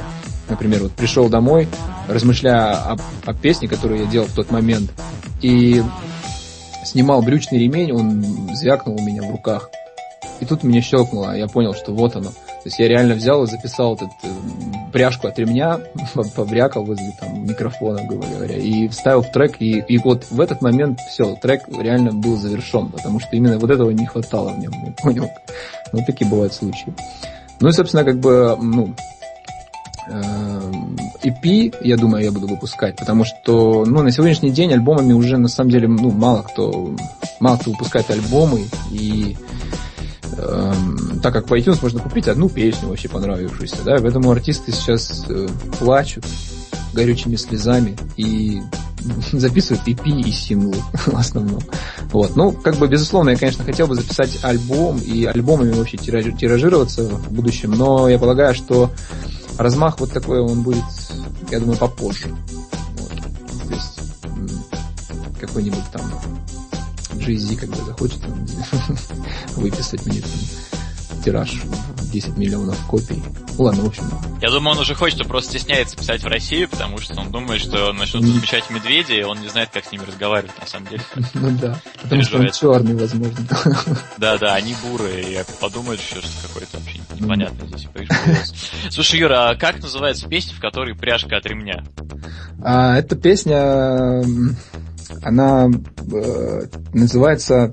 например, 0.49 0.83
вот 0.83 0.91
пришел 0.93 1.29
домой, 1.29 1.67
размышляя 2.07 2.73
о, 2.73 2.97
о 3.25 3.33
песне, 3.33 3.67
которую 3.67 4.01
я 4.01 4.05
делал 4.07 4.27
в 4.27 4.33
тот 4.33 4.51
момент, 4.51 4.91
и 5.41 5.83
снимал 6.83 7.21
брючный 7.21 7.59
ремень, 7.59 7.91
он 7.91 8.49
звякнул 8.55 8.99
у 8.99 9.05
меня 9.05 9.21
в 9.23 9.31
руках. 9.31 9.69
И 10.39 10.45
тут 10.45 10.63
меня 10.63 10.81
щелкнуло, 10.81 11.35
я 11.35 11.47
понял, 11.47 11.73
что 11.73 11.93
вот 11.93 12.15
оно. 12.15 12.31
То 12.59 12.65
есть 12.65 12.79
я 12.79 12.87
реально 12.89 13.15
взял 13.15 13.43
и 13.43 13.47
записал 13.47 13.95
этот 13.95 14.09
э, 14.23 14.27
пряжку 14.91 15.27
от 15.27 15.39
ремня, 15.39 15.79
побрякал 16.35 16.83
возле 16.83 17.13
там 17.19 17.45
микрофона, 17.45 18.03
грубо 18.03 18.27
говоря, 18.27 18.57
и 18.57 18.87
вставил 18.89 19.21
в 19.21 19.31
трек, 19.31 19.61
и, 19.61 19.79
и 19.79 19.97
вот 19.97 20.25
в 20.29 20.41
этот 20.41 20.61
момент 20.61 20.99
все, 21.09 21.35
трек 21.35 21.63
реально 21.69 22.11
был 22.11 22.35
завершен, 22.35 22.89
потому 22.89 23.19
что 23.19 23.29
именно 23.31 23.57
вот 23.57 23.71
этого 23.71 23.91
не 23.91 24.05
хватало 24.05 24.49
в 24.49 24.59
нем, 24.59 24.73
я 24.85 24.91
понял. 24.91 25.29
Вот 25.91 26.05
такие 26.05 26.29
бывают 26.29 26.53
случаи. 26.53 26.93
Ну 27.61 27.69
и, 27.69 27.71
собственно, 27.71 28.03
как 28.03 28.19
бы, 28.19 28.55
ну, 28.61 28.93
EP, 31.23 31.75
я 31.81 31.97
думаю, 31.97 32.23
я 32.23 32.31
буду 32.31 32.47
выпускать, 32.47 32.95
потому 32.95 33.25
что, 33.25 33.85
ну, 33.85 34.01
на 34.01 34.11
сегодняшний 34.11 34.51
день 34.51 34.73
альбомами 34.73 35.13
уже, 35.13 35.37
на 35.37 35.47
самом 35.47 35.71
деле, 35.71 35.87
ну, 35.87 36.11
мало 36.11 36.43
кто, 36.43 36.93
мало 37.39 37.57
кто 37.57 37.71
выпускает 37.71 38.09
альбомы, 38.09 38.65
и 38.91 39.35
э, 40.41 40.73
так 41.21 41.34
как 41.34 41.49
в 41.49 41.54
iTunes 41.54 41.80
можно 41.82 41.99
купить 41.99 42.28
одну 42.28 42.49
песню 42.49 42.89
вообще 42.89 43.10
понравившуюся, 43.10 43.78
да, 43.84 43.97
поэтому 44.02 44.32
артисты 44.32 44.71
сейчас 44.71 45.25
э, 45.30 45.47
плачут 45.80 46.25
горючими 46.93 47.36
слезами 47.36 47.97
и 48.17 48.62
записывают 49.32 49.88
EP 49.88 50.10
и 50.10 50.32
синглы 50.32 50.78
в 50.93 51.15
основном. 51.15 51.62
Вот. 52.12 52.36
Ну, 52.36 52.52
как 52.52 52.78
бы, 52.78 52.88
безусловно, 52.88 53.32
я, 53.32 53.38
конечно, 53.38 53.63
хотел 53.63 53.88
бы 53.88 53.95
записать 53.95 54.39
альбом 54.43 54.97
и 54.97 55.25
альбомами 55.25 55.71
вообще 55.71 55.97
тиражироваться 55.97 57.04
в 57.04 57.32
будущем, 57.32 57.71
но 57.71 58.10
я 58.10 58.17
полагаю, 58.17 58.56
что 58.56 58.91
Размах 59.60 59.99
вот 59.99 60.13
такой, 60.13 60.39
он 60.39 60.62
будет, 60.62 60.86
я 61.52 61.60
думаю, 61.60 61.78
попозже. 61.78 62.34
Вот. 62.97 63.12
То 63.67 63.73
есть 63.73 63.99
какой-нибудь 65.38 65.84
там 65.91 66.10
Jay-Z, 67.29 67.55
когда 67.55 67.77
захочет 67.77 68.23
он, 68.25 68.47
выписать 69.55 70.05
мне 70.05 70.21
там, 70.21 70.31
тираж 71.23 71.61
10 72.11 72.37
миллионов 72.37 72.77
копий. 72.87 73.21
Ладно, 73.57 73.83
в 73.83 73.87
общем. 73.87 74.03
Я 74.41 74.49
думаю, 74.49 74.75
он 74.75 74.79
уже 74.79 74.95
хочет, 74.95 75.27
просто 75.27 75.59
стесняется 75.59 75.97
писать 75.97 76.23
в 76.23 76.27
Россию, 76.27 76.69
потому 76.69 76.97
что 76.97 77.19
он 77.19 77.29
думает, 77.29 77.61
что 77.61 77.91
начнут 77.91 78.23
замечать 78.23 78.69
медведи, 78.69 79.13
и 79.13 79.23
он 79.23 79.41
не 79.41 79.49
знает, 79.49 79.69
как 79.73 79.85
с 79.85 79.91
ними 79.91 80.03
разговаривать 80.03 80.57
на 80.59 80.65
самом 80.65 80.87
деле. 80.87 81.03
Ну 81.33 81.51
да, 81.61 81.79
потому 82.01 82.23
что 82.23 82.37
он 82.37 82.51
черный, 82.51 82.95
возможно. 82.95 83.45
Да, 84.17 84.37
да, 84.37 84.55
они 84.55 84.75
бурые, 84.83 85.21
и 85.23 85.43
подумают, 85.59 86.01
что 86.01 86.21
какой-то 86.47 86.77
вообще 86.79 86.99
непонятно 87.19 87.67
здесь 87.67 87.87
Слушай, 88.89 89.19
Юра, 89.19 89.49
а 89.49 89.55
как 89.55 89.81
называется 89.81 90.27
песня, 90.27 90.55
в 90.55 90.59
которой 90.59 90.95
пряжка 90.95 91.37
от 91.37 91.45
ремня? 91.45 91.83
А, 92.63 92.97
эта 92.97 93.15
песня, 93.15 94.23
она 95.23 95.69
э, 95.69 96.62
называется 96.93 97.71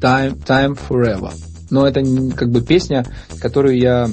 Time, 0.00 0.42
Time 0.44 0.78
Forever. 0.88 1.32
Но 1.70 1.86
это 1.86 2.02
как 2.36 2.50
бы 2.50 2.60
песня, 2.60 3.04
которую 3.40 3.76
я 3.78 4.08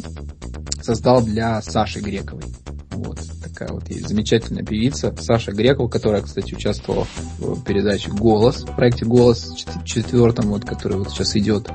создал 0.82 1.22
для 1.22 1.62
Саши 1.62 2.00
Грековой. 2.00 2.44
Вот 2.92 3.20
такая 3.42 3.70
вот 3.70 3.90
есть 3.90 4.08
замечательная 4.08 4.64
певица 4.64 5.14
Саша 5.20 5.52
Грекова, 5.52 5.88
которая, 5.88 6.22
кстати, 6.22 6.54
участвовала 6.54 7.08
в 7.38 7.64
передаче 7.64 8.10
«Голос», 8.12 8.64
в 8.64 8.76
проекте 8.76 9.06
«Голос» 9.06 9.54
четвертом, 9.86 10.50
вот, 10.50 10.66
который 10.66 10.98
вот 10.98 11.12
сейчас 11.12 11.36
идет. 11.36 11.70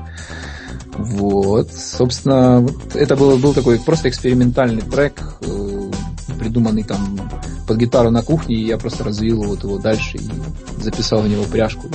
Вот, 0.97 1.71
собственно, 1.71 2.59
вот 2.59 2.95
это 2.95 3.15
был, 3.15 3.37
был 3.37 3.53
такой 3.53 3.79
просто 3.79 4.09
экспериментальный 4.09 4.81
трек, 4.81 5.37
э, 5.41 5.68
придуманный 6.39 6.83
там 6.83 7.29
под 7.67 7.77
гитару 7.77 8.09
на 8.09 8.23
кухне, 8.23 8.55
и 8.55 8.65
я 8.65 8.77
просто 8.77 9.03
развил 9.03 9.43
вот 9.43 9.63
его 9.63 9.77
дальше 9.77 10.17
и 10.17 10.29
записал 10.81 11.21
в 11.21 11.27
него 11.27 11.43
пряжку, 11.43 11.89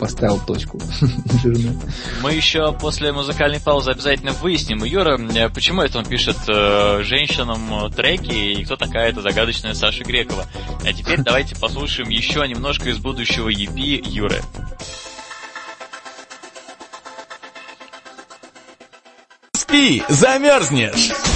поставил 0.00 0.40
точку 0.40 0.80
жирную. 1.42 1.78
Мы 2.22 2.32
еще 2.32 2.72
после 2.72 3.12
музыкальной 3.12 3.60
паузы 3.60 3.90
обязательно 3.92 4.32
выясним 4.32 4.82
Юра, 4.84 5.18
э, 5.18 5.48
почему 5.50 5.82
это 5.82 5.98
он 5.98 6.06
пишет 6.06 6.36
э, 6.48 7.02
женщинам 7.04 7.90
треки, 7.92 8.32
и 8.32 8.64
кто 8.64 8.76
такая 8.76 9.10
эта 9.10 9.20
загадочная 9.20 9.74
Саша 9.74 10.02
Грекова. 10.02 10.46
А 10.84 10.92
теперь 10.92 11.20
давайте 11.22 11.54
послушаем 11.54 12.08
еще 12.08 12.46
немножко 12.48 12.88
из 12.88 12.98
будущего 12.98 13.48
EP 13.48 14.02
Юры. 14.08 14.40
Спи, 19.52 20.02
замерзнешь! 20.08 21.35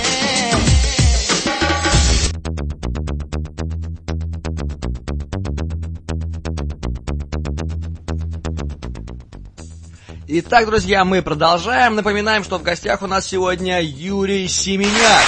Итак, 10.33 10.65
друзья, 10.65 11.03
мы 11.03 11.21
продолжаем. 11.21 11.95
Напоминаем, 11.95 12.45
что 12.45 12.57
в 12.57 12.63
гостях 12.63 13.01
у 13.01 13.07
нас 13.07 13.27
сегодня 13.27 13.81
Юрий 13.81 14.47
Семеняк. 14.47 15.25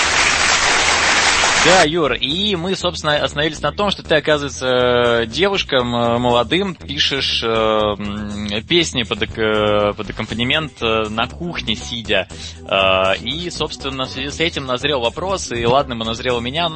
Да, 1.65 1.83
Юр, 1.83 2.13
и 2.13 2.55
мы, 2.55 2.73
собственно, 2.77 3.17
остановились 3.17 3.61
на 3.61 3.73
том, 3.73 3.91
что 3.91 4.01
ты, 4.01 4.15
оказывается, 4.15 5.25
девушкам 5.25 5.93
э, 5.93 6.17
молодым 6.19 6.73
пишешь 6.73 7.43
э, 7.43 8.61
песни 8.65 9.03
под, 9.03 9.23
э, 9.23 9.91
под 9.91 10.09
аккомпанемент 10.09 10.79
на 10.79 11.27
кухне 11.27 11.75
сидя. 11.75 12.29
И, 13.21 13.49
собственно, 13.49 14.05
в 14.05 14.09
связи 14.09 14.29
с 14.29 14.39
этим 14.39 14.65
назрел 14.65 15.01
вопрос, 15.01 15.51
и 15.51 15.65
ладно, 15.65 15.95
мы 15.95 16.05
назрел 16.05 16.37
у 16.37 16.41
меня, 16.41 16.71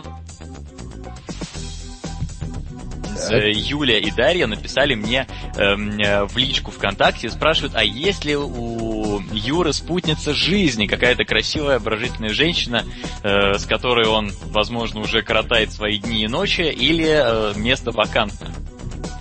Э, 3.29 3.51
Юля 3.51 3.99
и 3.99 4.11
Дарья 4.11 4.47
написали 4.47 4.95
мне 4.95 5.27
эм, 5.55 5.99
э, 5.99 6.25
в 6.25 6.37
личку 6.37 6.71
ВКонтакте, 6.71 7.29
спрашивают, 7.29 7.73
а 7.75 7.83
есть 7.83 8.25
ли 8.25 8.35
у 8.35 9.19
Юры 9.31 9.73
спутница 9.73 10.33
жизни, 10.33 10.87
какая-то 10.87 11.23
красивая, 11.23 11.77
обворожительная 11.77 12.29
женщина, 12.29 12.83
э, 13.23 13.57
с 13.57 13.65
которой 13.65 14.07
он, 14.07 14.31
возможно, 14.45 15.01
уже 15.01 15.21
коротает 15.21 15.71
свои 15.71 15.97
дни 15.97 16.23
и 16.23 16.27
ночи, 16.27 16.61
или 16.61 17.07
э, 17.07 17.53
место 17.57 17.91
вакантно? 17.91 18.47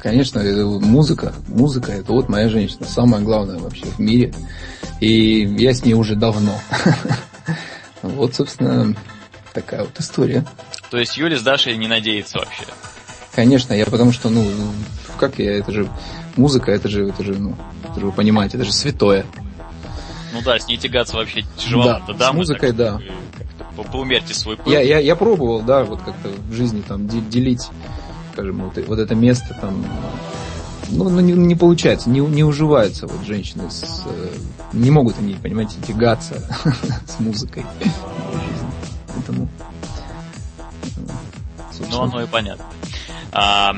Конечно, 0.00 0.38
это 0.38 0.64
музыка. 0.64 1.34
Музыка 1.48 1.92
это 1.92 2.12
вот 2.12 2.28
моя 2.28 2.48
женщина, 2.48 2.86
самое 2.86 3.24
главное 3.24 3.58
вообще 3.58 3.86
в 3.86 3.98
мире. 3.98 4.32
И 5.00 5.44
я 5.58 5.74
с 5.74 5.84
ней 5.84 5.94
уже 5.94 6.14
давно. 6.14 6.58
Вот, 8.02 8.36
собственно, 8.36 8.94
такая 9.52 9.80
вот 9.80 9.98
история. 9.98 10.44
То 10.90 10.98
есть 10.98 11.16
Юля 11.16 11.36
с 11.36 11.42
Дашей 11.42 11.76
не 11.76 11.88
надеется 11.88 12.38
вообще? 12.38 12.62
Конечно, 13.36 13.74
я 13.74 13.84
потому 13.84 14.12
что, 14.12 14.30
ну, 14.30 14.46
как 15.18 15.38
я, 15.38 15.52
это 15.58 15.70
же 15.70 15.90
музыка, 16.36 16.72
это 16.72 16.88
же, 16.88 17.06
это 17.06 17.22
же, 17.22 17.34
ну, 17.34 17.54
это 17.84 18.00
же 18.00 18.06
вы 18.06 18.12
понимаете, 18.12 18.56
это 18.56 18.64
же 18.64 18.72
святое. 18.72 19.26
Ну 20.32 20.40
да, 20.42 20.58
с 20.58 20.66
ней 20.66 20.78
тягаться 20.78 21.16
вообще 21.16 21.44
тяжеловато, 21.58 22.14
да? 22.14 22.18
да 22.18 22.30
с 22.30 22.32
музыкой, 22.32 22.68
так, 22.70 22.76
да. 22.76 23.00
По 23.76 23.82
поумерьте 23.82 24.32
свой 24.32 24.56
пыл. 24.56 24.72
Я, 24.72 24.80
я, 24.80 25.00
я 25.00 25.14
пробовал, 25.16 25.60
да, 25.60 25.84
вот 25.84 26.00
как-то 26.00 26.30
в 26.48 26.54
жизни 26.54 26.80
там 26.80 27.06
делить, 27.08 27.68
скажем, 28.32 28.64
вот, 28.64 28.82
вот 28.86 28.98
это 28.98 29.14
место 29.14 29.54
там, 29.60 29.84
ну, 30.88 31.10
ну 31.10 31.20
не, 31.20 31.34
не 31.34 31.54
получается, 31.54 32.08
не, 32.08 32.20
не 32.20 32.42
уживаются 32.42 33.06
вот 33.06 33.26
женщины 33.26 33.70
с... 33.70 34.02
Э, 34.06 34.28
не 34.72 34.90
могут 34.90 35.18
они, 35.18 35.34
понимаете, 35.34 35.74
тягаться 35.86 36.42
с 37.06 37.20
музыкой 37.20 37.66
в 37.80 38.32
жизни. 38.32 38.70
Поэтому... 39.14 39.48
Ну, 41.90 42.00
оно 42.00 42.22
и 42.22 42.26
понятно. 42.26 42.64
А, 43.38 43.74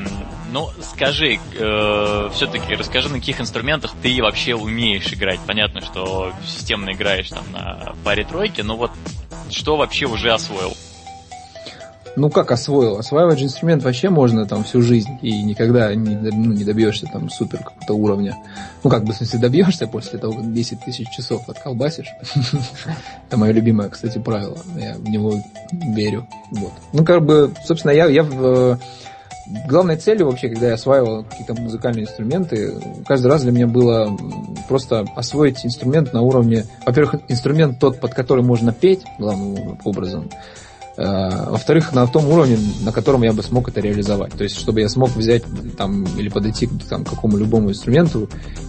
ну, 0.53 0.69
скажи, 0.81 1.37
э, 1.37 2.29
все-таки 2.33 2.75
расскажи, 2.75 3.09
на 3.09 3.15
каких 3.15 3.41
инструментах 3.41 3.91
ты 4.01 4.21
вообще 4.21 4.55
умеешь 4.55 5.11
играть. 5.11 5.41
Понятно, 5.45 5.81
что 5.81 6.31
системно 6.47 6.91
играешь 6.91 7.27
там 7.27 7.43
на 7.51 7.93
паре 8.05 8.23
тройки, 8.23 8.61
но 8.61 8.77
вот 8.77 8.91
что 9.49 9.75
вообще 9.75 10.05
уже 10.05 10.31
освоил? 10.31 10.71
Ну 12.15 12.29
как 12.29 12.51
освоил? 12.51 12.99
Осваивать 12.99 13.39
же 13.39 13.45
инструмент 13.45 13.83
вообще 13.83 14.09
можно 14.09 14.45
там 14.45 14.63
всю 14.63 14.81
жизнь 14.81 15.19
и 15.21 15.41
никогда 15.43 15.93
не, 15.93 16.15
ну, 16.15 16.53
не 16.53 16.63
добьешься 16.63 17.05
там 17.07 17.29
супер 17.29 17.57
какого-то 17.57 17.93
уровня. 17.93 18.37
Ну 18.85 18.89
как 18.89 19.03
бы, 19.03 19.11
в 19.11 19.17
смысле, 19.17 19.39
добьешься 19.39 19.87
после 19.87 20.19
того, 20.19 20.35
как 20.35 20.53
10 20.53 20.85
тысяч 20.85 21.09
часов 21.09 21.47
отколбасишь. 21.49 22.13
Это 23.27 23.35
мое 23.35 23.51
любимое, 23.51 23.89
кстати, 23.89 24.19
правило. 24.19 24.57
Я 24.77 24.93
в 24.93 25.09
него 25.09 25.33
верю. 25.71 26.27
Вот. 26.51 26.71
Ну 26.93 27.03
как 27.03 27.25
бы, 27.25 27.53
собственно, 27.65 27.91
я, 27.91 28.05
я 28.05 28.23
в 28.23 28.79
главной 29.67 29.97
целью 29.97 30.27
вообще, 30.27 30.49
когда 30.49 30.67
я 30.67 30.73
осваивал 30.73 31.23
какие-то 31.23 31.59
музыкальные 31.59 32.03
инструменты, 32.03 32.73
каждый 33.07 33.27
раз 33.27 33.41
для 33.43 33.51
меня 33.51 33.67
было 33.67 34.15
просто 34.67 35.05
освоить 35.15 35.65
инструмент 35.65 36.13
на 36.13 36.21
уровне, 36.21 36.65
во-первых, 36.85 37.21
инструмент 37.27 37.79
тот, 37.79 37.99
под 37.99 38.13
который 38.13 38.43
можно 38.43 38.71
петь, 38.71 39.01
главным 39.17 39.79
образом, 39.83 40.29
э, 40.97 41.49
во-вторых, 41.49 41.93
на 41.93 42.05
том 42.07 42.27
уровне, 42.29 42.57
на 42.81 42.91
котором 42.91 43.23
я 43.23 43.33
бы 43.33 43.41
смог 43.41 43.69
это 43.69 43.81
реализовать. 43.81 44.33
То 44.33 44.43
есть, 44.43 44.57
чтобы 44.57 44.81
я 44.81 44.89
смог 44.89 45.09
взять 45.15 45.43
там 45.77 46.03
или 46.17 46.29
подойти 46.29 46.67
к 46.67 46.83
там, 46.87 47.03
какому 47.03 47.37
любому 47.37 47.69
инструменту 47.69 48.29
а, 48.31 48.68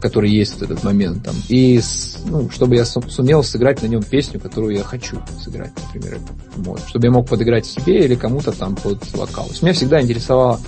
который 0.00 0.30
есть 0.30 0.58
в 0.58 0.62
этот 0.62 0.82
момент. 0.84 1.24
Там, 1.24 1.34
и 1.48 1.80
ну, 2.26 2.48
чтобы 2.50 2.76
я 2.76 2.84
сумел 2.84 3.42
сыграть 3.42 3.82
на 3.82 3.86
нем 3.86 4.02
песню, 4.02 4.40
которую 4.40 4.74
я 4.74 4.84
хочу 4.84 5.20
сыграть, 5.42 5.72
например, 5.76 6.18
мой, 6.56 6.78
чтобы 6.86 7.06
я 7.06 7.10
мог 7.10 7.28
подыграть 7.28 7.66
себе 7.66 8.04
или 8.04 8.14
кому-то 8.14 8.52
там 8.52 8.76
под 8.76 9.00
вокал. 9.12 9.44
То 9.44 9.50
есть 9.50 9.62
меня 9.62 9.72
всегда 9.72 10.00
интересовала 10.00 10.60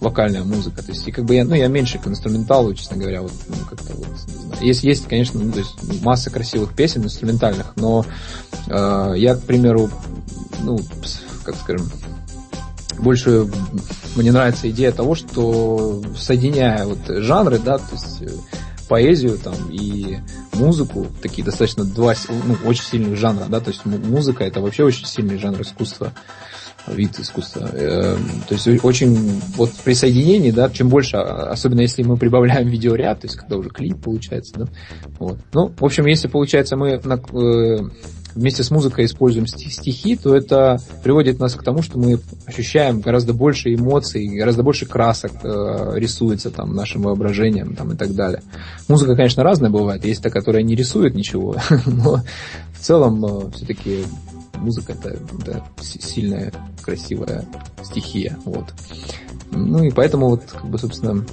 вокальная 0.00 0.44
музыка. 0.44 0.82
То 0.82 0.92
есть, 0.92 1.06
и 1.08 1.12
как 1.12 1.24
бы 1.24 1.34
я, 1.34 1.44
ну, 1.44 1.54
я 1.54 1.68
меньше 1.68 1.98
к 1.98 2.06
инструменталу, 2.06 2.74
честно 2.74 2.96
говоря, 2.96 3.22
вот, 3.22 3.32
ну, 3.48 3.56
как-то 3.68 3.94
вот, 3.94 4.06
не 4.06 4.42
знаю. 4.42 4.64
Есть, 4.64 4.84
есть, 4.84 5.08
конечно, 5.08 5.40
ну, 5.40 5.52
то 5.52 5.58
есть 5.58 6.02
масса 6.02 6.30
красивых 6.30 6.74
песен 6.74 7.04
инструментальных, 7.04 7.72
но 7.76 8.04
э, 8.68 9.14
я, 9.16 9.34
к 9.34 9.42
примеру, 9.42 9.90
ну, 10.62 10.78
как 11.44 11.56
скажем, 11.56 11.90
больше 12.98 13.46
мне 14.16 14.32
нравится 14.32 14.70
идея 14.70 14.92
того, 14.92 15.14
что 15.14 16.02
соединяя 16.16 16.84
вот 16.84 16.98
жанры, 17.06 17.58
да, 17.58 17.78
то 17.78 17.92
есть 17.92 18.22
э, 18.22 18.28
поэзию 18.88 19.38
там 19.38 19.54
и 19.70 20.18
музыку, 20.54 21.06
такие 21.22 21.44
достаточно 21.44 21.84
два 21.84 22.14
ну, 22.28 22.56
очень 22.64 22.82
сильных 22.82 23.16
жанра, 23.16 23.46
да, 23.48 23.60
то 23.60 23.70
есть 23.70 23.84
музыка 23.84 24.44
это 24.44 24.60
вообще 24.60 24.84
очень 24.84 25.06
сильный 25.06 25.38
жанр 25.38 25.60
искусства, 25.60 26.12
вид 26.86 27.18
искусства. 27.18 27.68
Эм, 27.72 28.42
то 28.48 28.54
есть 28.54 28.84
очень 28.84 29.40
вот 29.56 29.72
при 29.84 29.94
соединении, 29.94 30.50
да, 30.50 30.70
чем 30.70 30.88
больше, 30.88 31.16
а, 31.16 31.50
особенно 31.50 31.80
если 31.80 32.02
мы 32.02 32.16
прибавляем 32.16 32.68
видеоряд, 32.68 33.20
то 33.20 33.26
есть 33.26 33.36
когда 33.36 33.56
уже 33.56 33.70
клип 33.70 34.02
получается, 34.02 34.54
да, 34.56 34.66
вот. 35.18 35.38
Ну, 35.52 35.72
в 35.76 35.84
общем, 35.84 36.06
если 36.06 36.28
получается 36.28 36.76
мы 36.76 36.90
э, 36.90 37.80
вместе 38.36 38.62
с 38.62 38.70
музыкой 38.70 39.06
используем 39.06 39.46
стихи, 39.46 40.16
то 40.16 40.36
это 40.36 40.76
приводит 41.02 41.40
нас 41.40 41.54
к 41.54 41.62
тому, 41.62 41.82
что 41.82 41.98
мы 41.98 42.20
ощущаем 42.46 43.00
гораздо 43.00 43.32
больше 43.32 43.74
эмоций, 43.74 44.26
гораздо 44.28 44.62
больше 44.62 44.86
красок 44.86 45.32
э, 45.42 45.92
рисуется 45.96 46.50
там 46.50 46.74
нашим 46.74 47.02
воображением 47.02 47.74
там, 47.74 47.92
и 47.92 47.96
так 47.96 48.14
далее. 48.14 48.42
Музыка, 48.88 49.16
конечно, 49.16 49.42
разная 49.42 49.70
бывает. 49.70 50.04
Есть 50.04 50.22
та, 50.22 50.30
которая 50.30 50.62
не 50.62 50.76
рисует 50.76 51.14
ничего, 51.14 51.56
но 51.86 52.22
в 52.74 52.80
целом 52.80 53.24
э, 53.24 53.50
все-таки 53.54 54.04
музыка 54.56 54.92
это, 54.92 55.18
это 55.40 55.64
сильная, 55.80 56.52
красивая 56.82 57.44
стихия. 57.82 58.38
Вот. 58.44 58.72
Ну 59.50 59.84
и 59.84 59.90
поэтому 59.90 60.30
вот, 60.30 60.42
как 60.50 60.66
бы, 60.66 60.78
собственно, 60.78 61.24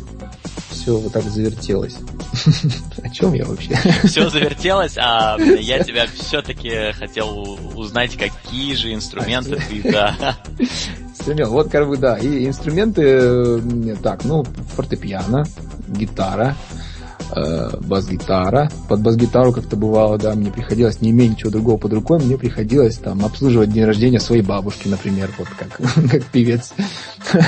все 0.69 0.97
вот 0.97 1.13
так 1.13 1.23
завертелось. 1.23 1.97
О 3.03 3.09
чем 3.09 3.33
я 3.33 3.45
вообще? 3.45 3.75
Все 4.03 4.29
завертелось, 4.29 4.97
а 4.97 5.37
я 5.39 5.83
тебя 5.83 6.07
все-таки 6.13 6.91
хотел 6.93 7.57
узнать, 7.75 8.17
какие 8.17 8.73
же 8.75 8.93
инструменты 8.93 9.61
ты, 9.69 9.91
да. 9.91 10.37
Инструмент, 11.09 11.49
вот 11.49 11.69
как 11.69 11.87
бы, 11.87 11.97
да, 11.97 12.17
и 12.17 12.47
инструменты, 12.47 13.95
так, 14.01 14.25
ну, 14.25 14.43
фортепиано, 14.75 15.45
гитара, 15.87 16.55
э, 17.35 17.77
бас-гитара. 17.81 18.69
Под 18.87 19.01
бас-гитару 19.01 19.53
как-то 19.53 19.75
бывало, 19.75 20.17
да, 20.17 20.33
мне 20.35 20.51
приходилось, 20.51 21.01
не 21.01 21.11
имея 21.11 21.29
ничего 21.29 21.51
другого 21.51 21.77
под 21.77 21.93
рукой, 21.93 22.19
мне 22.19 22.37
приходилось 22.37 22.97
там 22.97 23.25
обслуживать 23.25 23.71
день 23.71 23.85
рождения 23.85 24.19
своей 24.19 24.41
бабушки, 24.41 24.87
например, 24.87 25.31
вот 25.37 25.47
как, 25.49 25.79
как 26.11 26.23
певец. 26.25 26.73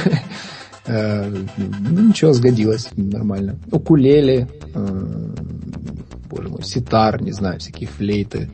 Э, 0.87 1.27
ну, 1.57 2.09
ничего, 2.09 2.31
сгодилось 2.33 2.89
нормально. 2.95 3.57
Укулеле, 3.71 4.47
э, 4.75 5.33
боже 6.29 6.49
мой, 6.49 6.63
ситар, 6.63 7.21
не 7.23 7.31
знаю, 7.31 7.59
всякие 7.59 7.89
флейты 7.89 8.51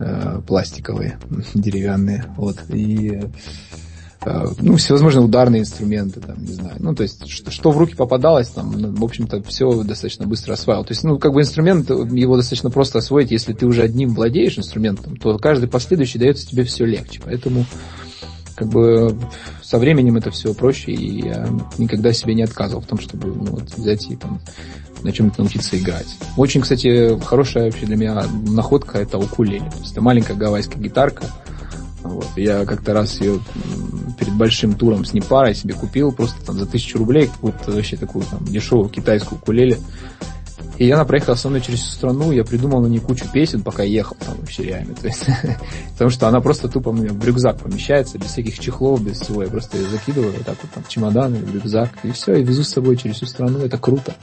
э, 0.00 0.40
пластиковые, 0.46 1.18
деревянные. 1.54 2.24
Вот. 2.36 2.58
И 2.70 3.20
ну, 4.24 4.76
всевозможные 4.76 5.24
ударные 5.24 5.62
инструменты, 5.62 6.20
там, 6.20 6.42
не 6.44 6.52
знаю. 6.52 6.76
Ну, 6.78 6.94
то 6.94 7.02
есть, 7.02 7.26
что, 7.28 7.50
что 7.50 7.70
в 7.70 7.78
руки 7.78 7.94
попадалось, 7.94 8.48
там, 8.48 8.72
ну, 8.72 8.92
в 8.92 9.04
общем-то, 9.04 9.42
все 9.44 9.82
достаточно 9.82 10.26
быстро 10.26 10.52
осваивал. 10.52 10.84
То 10.84 10.92
есть, 10.92 11.04
ну, 11.04 11.18
как 11.18 11.32
бы 11.32 11.40
инструмент, 11.40 11.88
его 11.88 12.36
достаточно 12.36 12.70
просто 12.70 12.98
освоить, 12.98 13.30
если 13.30 13.52
ты 13.52 13.66
уже 13.66 13.82
одним 13.82 14.14
владеешь 14.14 14.58
инструментом, 14.58 15.16
то 15.16 15.38
каждый 15.38 15.68
последующий 15.68 16.20
дается 16.20 16.46
тебе 16.46 16.64
все 16.64 16.84
легче. 16.84 17.20
Поэтому, 17.24 17.64
как 18.56 18.68
бы, 18.68 19.18
со 19.62 19.78
временем 19.78 20.16
это 20.16 20.30
все 20.30 20.52
проще, 20.52 20.92
и 20.92 21.28
я 21.28 21.48
никогда 21.78 22.12
себе 22.12 22.34
не 22.34 22.42
отказывал 22.42 22.82
в 22.82 22.86
том, 22.86 22.98
чтобы 22.98 23.28
ну, 23.28 23.46
вот, 23.46 23.70
взять 23.74 24.10
и 24.10 24.16
там 24.16 24.40
на 25.02 25.12
чем-то 25.12 25.40
научиться 25.40 25.78
играть. 25.78 26.08
Очень, 26.36 26.60
кстати, 26.60 27.18
хорошая 27.24 27.66
вообще 27.66 27.86
для 27.86 27.96
меня 27.96 28.22
находка 28.48 28.98
это 28.98 29.16
укулеле. 29.16 29.60
То 29.60 29.78
есть 29.78 29.92
это 29.92 30.02
маленькая 30.02 30.34
гавайская 30.34 30.82
гитарка. 30.82 31.24
Вот. 32.02 32.26
Я 32.36 32.64
как-то 32.64 32.92
раз 32.94 33.20
ее 33.20 33.40
перед 34.18 34.34
большим 34.34 34.74
туром 34.74 35.04
с 35.04 35.12
Непарой 35.12 35.54
себе 35.54 35.74
купил 35.74 36.12
просто 36.12 36.44
там 36.44 36.58
за 36.58 36.66
тысячу 36.66 36.98
рублей 36.98 37.26
какую-то 37.26 37.72
вообще 37.72 37.96
такую 37.96 38.24
там 38.24 38.44
дешевую 38.44 38.88
китайскую 38.88 39.38
укулеле. 39.40 39.78
И 40.78 40.90
она 40.90 41.04
проехала 41.04 41.34
со 41.34 41.48
мной 41.48 41.60
через 41.60 41.80
всю 41.80 41.92
страну, 41.94 42.32
я 42.32 42.44
придумал 42.44 42.80
на 42.80 42.86
ней 42.86 43.00
кучу 43.00 43.30
песен, 43.30 43.62
пока 43.62 43.82
ехал 43.82 44.16
там 44.18 44.36
вообще 44.38 44.64
реально. 44.64 44.94
То 44.94 45.06
есть, 45.08 45.24
потому 45.92 46.10
что 46.10 46.28
она 46.28 46.40
просто 46.40 46.68
тупо 46.68 46.88
у 46.88 46.92
меня 46.92 47.12
в 47.12 47.24
рюкзак 47.24 47.58
помещается, 47.58 48.18
без 48.18 48.28
всяких 48.28 48.58
чехлов, 48.58 49.02
без 49.02 49.20
всего. 49.20 49.42
Я 49.42 49.48
просто 49.48 49.76
ее 49.76 49.88
закидываю 49.88 50.32
вот 50.32 50.46
так 50.46 50.56
вот 50.62 50.70
там 50.72 50.84
чемодан 50.88 51.34
или 51.34 51.52
рюкзак, 51.52 51.90
и 52.02 52.12
все, 52.12 52.36
и 52.36 52.42
везу 52.42 52.64
с 52.64 52.68
собой 52.68 52.96
через 52.96 53.16
всю 53.16 53.26
страну. 53.26 53.58
Это 53.58 53.78
круто. 53.78 54.14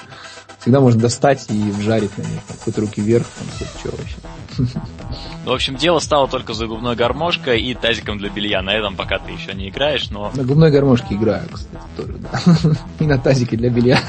Всегда 0.60 0.80
можно 0.80 1.02
достать 1.02 1.46
и 1.50 1.72
вжарить 1.72 2.18
на 2.18 2.24
ней. 2.24 2.40
Хоть 2.66 2.78
руки 2.78 3.02
вверх, 3.02 3.28
там, 3.28 3.48
хоть 3.60 3.80
что 3.80 3.92
вообще. 3.96 4.80
В 5.46 5.52
общем, 5.52 5.76
дело 5.76 6.00
стало 6.00 6.28
только 6.28 6.54
за 6.54 6.68
губной 6.68 6.96
гармошкой 6.96 7.62
и 7.62 7.74
тазиком 7.74 8.18
для 8.18 8.30
белья. 8.30 8.62
На 8.62 8.74
этом 8.74 8.96
пока 8.96 9.20
ты 9.20 9.32
еще 9.32 9.54
не 9.54 9.70
играешь, 9.70 10.10
но... 10.10 10.32
На 10.36 10.44
губной 10.44 10.72
гармошке 10.72 11.16
играю, 11.16 11.48
кстати, 11.52 11.84
тоже, 11.96 12.18
да. 12.18 12.76
И 13.00 13.06
на 13.06 13.18
тазике 13.18 13.56
для 13.56 13.70
белья. 13.70 14.02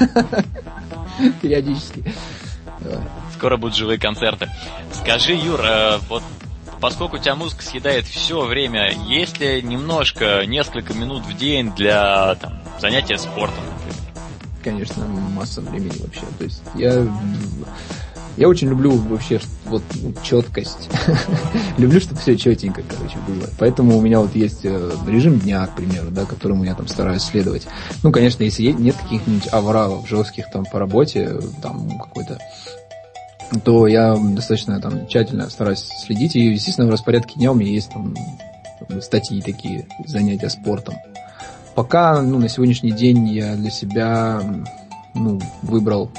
Периодически. 1.41 2.03
Скоро 3.33 3.57
будут 3.57 3.75
живые 3.75 3.99
концерты. 3.99 4.49
Скажи, 4.93 5.33
Юр, 5.33 5.59
э, 5.61 5.99
вот 6.07 6.23
поскольку 6.79 7.17
у 7.17 7.19
тебя 7.19 7.35
музыка 7.35 7.63
съедает 7.63 8.05
все 8.05 8.45
время, 8.45 8.91
есть 9.07 9.39
ли 9.39 9.61
немножко, 9.61 10.45
несколько 10.45 10.93
минут 10.93 11.23
в 11.23 11.35
день 11.35 11.73
для 11.73 12.35
там, 12.35 12.61
занятия 12.79 13.17
спортом, 13.17 13.63
Конечно, 14.63 15.05
масса 15.05 15.61
времени 15.61 16.01
вообще. 16.01 16.25
То 16.37 16.43
есть 16.43 16.61
я 16.75 17.07
я 18.37 18.47
очень 18.47 18.69
люблю 18.69 18.91
вообще 18.91 19.39
вот 19.65 19.83
четкость. 20.23 20.89
люблю, 21.77 21.99
чтобы 21.99 22.19
все 22.19 22.37
четенько, 22.37 22.81
короче, 22.87 23.17
было. 23.27 23.47
Поэтому 23.57 23.97
у 23.97 24.01
меня 24.01 24.19
вот 24.19 24.35
есть 24.35 24.61
э, 24.63 24.91
режим 25.07 25.39
дня, 25.39 25.67
к 25.67 25.75
примеру, 25.75 26.09
да, 26.11 26.25
которому 26.25 26.63
я 26.63 26.75
там 26.75 26.87
стараюсь 26.87 27.23
следовать. 27.23 27.67
Ну, 28.03 28.11
конечно, 28.11 28.43
если 28.43 28.71
нет 28.71 28.95
каких-нибудь 28.95 29.47
авралов 29.51 30.07
жестких 30.07 30.49
там 30.51 30.65
по 30.65 30.79
работе, 30.79 31.39
там 31.61 31.99
какой-то 31.99 32.39
то 33.63 33.87
я 33.87 34.15
достаточно 34.15 34.79
там 34.79 35.07
тщательно 35.07 35.49
стараюсь 35.49 35.85
следить. 36.05 36.35
И, 36.35 36.51
естественно, 36.51 36.87
в 36.87 36.91
распорядке 36.91 37.35
дня 37.35 37.51
у 37.51 37.55
меня 37.55 37.71
есть 37.71 37.91
там 37.91 38.13
статьи 39.01 39.41
такие, 39.41 39.87
занятия 40.05 40.49
спортом. 40.49 40.95
Пока, 41.75 42.21
ну, 42.21 42.39
на 42.39 42.49
сегодняшний 42.49 42.91
день 42.91 43.27
я 43.29 43.55
для 43.55 43.71
себя 43.71 44.41
ну, 45.13 45.39
выбрал 45.61 46.11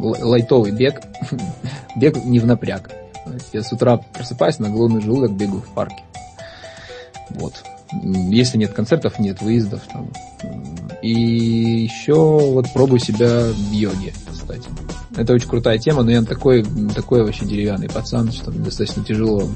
лайтовый 0.00 0.72
бег, 0.72 1.02
бег 1.96 2.24
не 2.24 2.38
в 2.38 2.46
напряг. 2.46 2.90
Я 3.52 3.62
с 3.62 3.72
утра 3.72 3.98
просыпаюсь, 3.98 4.58
на 4.58 4.70
голодный 4.70 5.02
желудок 5.02 5.32
бегаю 5.32 5.60
в 5.60 5.74
парке. 5.74 6.02
Вот. 7.30 7.54
Если 8.02 8.58
нет 8.58 8.72
концертов, 8.72 9.18
нет 9.18 9.40
выездов. 9.40 9.82
Там. 9.92 10.10
И 11.02 11.10
еще 11.10 12.14
вот 12.14 12.72
пробую 12.72 13.00
себя 13.00 13.50
в 13.50 13.72
йоге, 13.72 14.12
кстати. 14.30 14.68
Это 15.16 15.32
очень 15.32 15.48
крутая 15.48 15.78
тема, 15.78 16.02
но 16.02 16.10
я 16.10 16.22
такой, 16.22 16.64
такой 16.94 17.22
вообще 17.22 17.44
деревянный 17.44 17.88
пацан, 17.88 18.30
что 18.30 18.50
достаточно 18.50 19.04
тяжело 19.04 19.48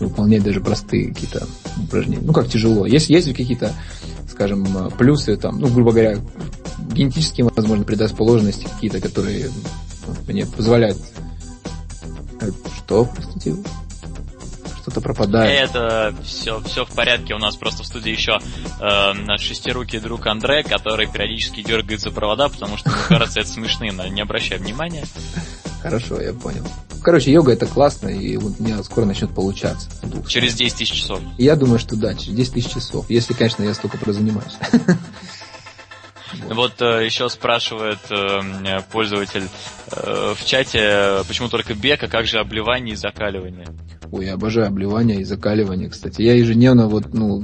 выполнять 0.00 0.42
даже 0.42 0.60
простые 0.60 1.12
какие-то 1.12 1.46
упражнения. 1.82 2.22
Ну, 2.24 2.32
как 2.32 2.48
тяжело. 2.48 2.86
Есть, 2.86 3.10
есть 3.10 3.28
какие-то, 3.34 3.72
скажем, 4.30 4.90
плюсы, 4.98 5.36
там, 5.36 5.58
ну, 5.58 5.68
грубо 5.68 5.92
говоря, 5.92 6.18
генетические, 6.90 7.48
возможно, 7.54 7.84
предрасположенности 7.84 8.64
какие-то, 8.64 9.00
которые 9.00 9.50
мне 10.26 10.46
позволяют... 10.46 10.98
Э, 12.40 12.50
что, 12.76 13.04
простите? 13.04 13.56
Что-то 14.82 15.00
пропадает. 15.00 15.70
Это 15.70 16.14
все, 16.22 16.60
все 16.60 16.84
в 16.84 16.90
порядке. 16.90 17.34
У 17.34 17.38
нас 17.38 17.56
просто 17.56 17.82
в 17.82 17.86
студии 17.86 18.10
еще 18.10 18.38
э, 18.80 19.12
наш 19.14 19.40
шестирукий 19.40 19.98
друг 19.98 20.26
Андре, 20.26 20.62
который 20.62 21.10
периодически 21.10 21.62
дергает 21.62 22.00
за 22.00 22.10
провода, 22.10 22.48
потому 22.48 22.76
что, 22.76 22.90
мне 22.90 22.98
кажется, 23.08 23.40
это 23.40 23.48
смешным. 23.48 24.00
Не 24.14 24.20
обращай 24.20 24.58
внимания. 24.58 25.06
Хорошо, 25.84 26.18
я 26.18 26.32
понял. 26.32 26.64
Короче, 27.02 27.30
йога 27.30 27.52
это 27.52 27.66
классно, 27.66 28.08
и 28.08 28.38
вот 28.38 28.54
у 28.58 28.62
меня 28.62 28.82
скоро 28.82 29.04
начнет 29.04 29.34
получаться. 29.34 29.90
Через 30.26 30.54
10 30.54 30.78
тысяч 30.78 30.92
часов. 30.92 31.20
Я 31.36 31.56
думаю, 31.56 31.78
что 31.78 31.94
да, 31.94 32.14
через 32.14 32.34
10 32.34 32.52
тысяч 32.54 32.72
часов. 32.72 33.10
Если, 33.10 33.34
конечно, 33.34 33.62
я 33.62 33.74
столько 33.74 33.98
прозанимаюсь. 33.98 34.54
Вот 36.50 36.80
э, 36.80 37.04
еще 37.04 37.28
спрашивает 37.28 37.98
э, 38.10 38.80
пользователь 38.92 39.48
э, 39.90 40.34
в 40.36 40.44
чате, 40.44 41.24
почему 41.26 41.48
только 41.48 41.74
бег, 41.74 42.02
а 42.02 42.08
как 42.08 42.26
же 42.26 42.38
обливание 42.38 42.94
и 42.94 42.96
закаливание? 42.96 43.66
Ой, 44.10 44.26
я 44.26 44.34
обожаю 44.34 44.68
обливание 44.68 45.20
и 45.20 45.24
закаливание, 45.24 45.88
кстати. 45.88 46.22
Я 46.22 46.34
ежедневно 46.34 46.86
вот, 46.86 47.12
ну, 47.12 47.42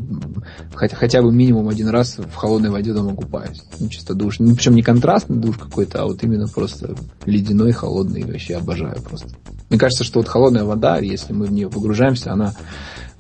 хотя, 0.74 0.96
хотя 0.96 1.22
бы 1.22 1.32
минимум 1.32 1.68
один 1.68 1.88
раз 1.88 2.18
в 2.18 2.34
холодной 2.34 2.70
воде 2.70 2.92
дома 2.92 3.14
купаюсь. 3.14 3.62
Ну, 3.78 3.88
чисто 3.88 4.14
душ. 4.14 4.38
Ну, 4.38 4.54
причем 4.54 4.74
не 4.74 4.82
контрастный 4.82 5.38
душ 5.38 5.56
какой-то, 5.58 6.02
а 6.02 6.06
вот 6.06 6.22
именно 6.22 6.46
просто 6.46 6.94
ледяной, 7.24 7.72
холодный. 7.72 8.24
Вообще 8.24 8.56
обожаю 8.56 9.00
просто. 9.02 9.28
Мне 9.68 9.78
кажется, 9.78 10.04
что 10.04 10.20
вот 10.20 10.28
холодная 10.28 10.64
вода, 10.64 10.98
если 10.98 11.32
мы 11.32 11.46
в 11.46 11.52
нее 11.52 11.68
погружаемся, 11.68 12.32
она 12.32 12.54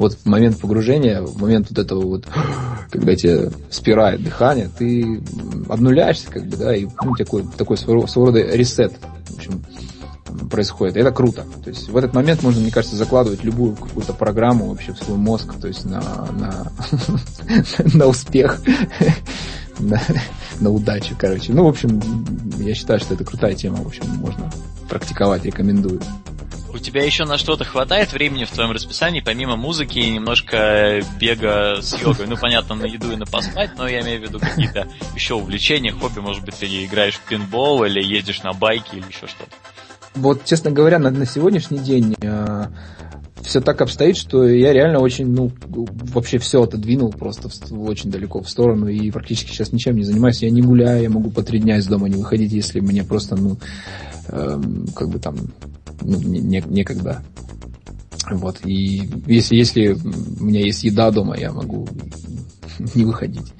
вот 0.00 0.14
в 0.14 0.26
момент 0.26 0.58
погружения, 0.58 1.20
в 1.20 1.40
момент 1.42 1.68
вот 1.68 1.78
этого 1.78 2.00
вот, 2.00 2.26
когда 2.90 3.14
тебе 3.14 3.50
спирает 3.68 4.22
дыхание, 4.22 4.70
ты 4.78 5.22
обнуляешься, 5.68 6.30
как 6.30 6.46
бы, 6.46 6.56
да, 6.56 6.74
и 6.74 6.86
ну, 7.04 7.14
такой, 7.14 7.44
такой 7.58 7.76
своего, 7.76 8.06
своего 8.06 8.28
рода 8.28 8.40
ресет, 8.40 8.94
в 9.28 9.36
общем, 9.36 9.62
происходит. 10.50 10.96
Это 10.96 11.12
круто. 11.12 11.44
То 11.62 11.68
есть 11.68 11.90
в 11.90 11.96
этот 11.98 12.14
момент 12.14 12.42
можно, 12.42 12.62
мне 12.62 12.70
кажется, 12.70 12.96
закладывать 12.96 13.44
любую 13.44 13.76
какую-то 13.76 14.14
программу 14.14 14.70
вообще 14.70 14.94
в 14.94 14.98
свой 14.98 15.18
мозг, 15.18 15.52
то 15.60 15.68
есть 15.68 15.84
на, 15.84 16.00
на, 16.32 16.72
на 17.94 18.06
успех, 18.06 18.62
на, 19.78 20.00
на 20.60 20.70
удачу, 20.70 21.14
короче. 21.18 21.52
Ну, 21.52 21.64
в 21.64 21.68
общем, 21.68 22.00
я 22.56 22.74
считаю, 22.74 23.00
что 23.00 23.12
это 23.12 23.24
крутая 23.24 23.54
тема, 23.54 23.82
в 23.82 23.86
общем, 23.86 24.06
можно 24.16 24.50
практиковать, 24.88 25.44
рекомендую. 25.44 26.00
У 26.72 26.78
тебя 26.78 27.04
еще 27.04 27.24
на 27.24 27.36
что-то 27.36 27.64
хватает 27.64 28.12
времени 28.12 28.44
в 28.44 28.50
твоем 28.50 28.70
расписании, 28.70 29.20
помимо 29.20 29.56
музыки 29.56 29.98
и 29.98 30.10
немножко 30.10 31.00
бега 31.18 31.82
с 31.82 32.00
йогой? 32.00 32.26
Ну, 32.26 32.36
понятно, 32.36 32.76
на 32.76 32.86
еду 32.86 33.12
и 33.12 33.16
на 33.16 33.26
поспать, 33.26 33.72
но 33.76 33.88
я 33.88 34.02
имею 34.02 34.20
в 34.20 34.24
виду 34.24 34.38
какие-то 34.38 34.88
еще 35.14 35.34
увлечения, 35.34 35.92
хобби, 35.92 36.20
может 36.20 36.44
быть, 36.44 36.54
ты 36.54 36.66
играешь 36.84 37.14
в 37.14 37.28
пинбол 37.28 37.84
или 37.84 38.02
едешь 38.02 38.42
на 38.42 38.52
байке 38.52 38.98
или 38.98 39.08
еще 39.08 39.26
что-то. 39.26 39.50
Вот, 40.14 40.44
честно 40.44 40.70
говоря, 40.70 40.98
на, 40.98 41.10
на 41.10 41.26
сегодняшний 41.26 41.78
день 41.78 42.14
э, 42.20 42.66
все 43.42 43.60
так 43.60 43.80
обстоит, 43.80 44.16
что 44.16 44.46
я 44.46 44.72
реально 44.72 45.00
очень, 45.00 45.26
ну, 45.26 45.50
вообще 45.66 46.38
все 46.38 46.62
отодвинул 46.62 47.10
просто 47.10 47.48
в, 47.48 47.82
очень 47.82 48.10
далеко 48.10 48.40
в 48.42 48.48
сторону 48.48 48.88
и 48.88 49.10
практически 49.10 49.50
сейчас 49.50 49.72
ничем 49.72 49.96
не 49.96 50.04
занимаюсь. 50.04 50.42
Я 50.42 50.50
не 50.50 50.62
гуляю, 50.62 51.02
я 51.02 51.10
могу 51.10 51.30
по 51.30 51.42
три 51.42 51.58
дня 51.58 51.78
из 51.78 51.86
дома 51.86 52.08
не 52.08 52.16
выходить, 52.16 52.52
если 52.52 52.80
мне 52.80 53.04
просто, 53.04 53.36
ну, 53.36 53.56
э, 54.28 54.60
как 54.94 55.08
бы 55.08 55.18
там 55.18 55.36
ну, 56.00 56.18
не, 56.18 56.60
некогда. 56.60 57.22
Вот. 58.30 58.64
И 58.64 59.08
если, 59.26 59.56
если 59.56 59.88
у 59.88 60.44
меня 60.44 60.60
есть 60.60 60.84
еда 60.84 61.10
дома, 61.10 61.36
я 61.38 61.52
могу 61.52 61.88
не 62.94 63.04
выходить. 63.04 63.52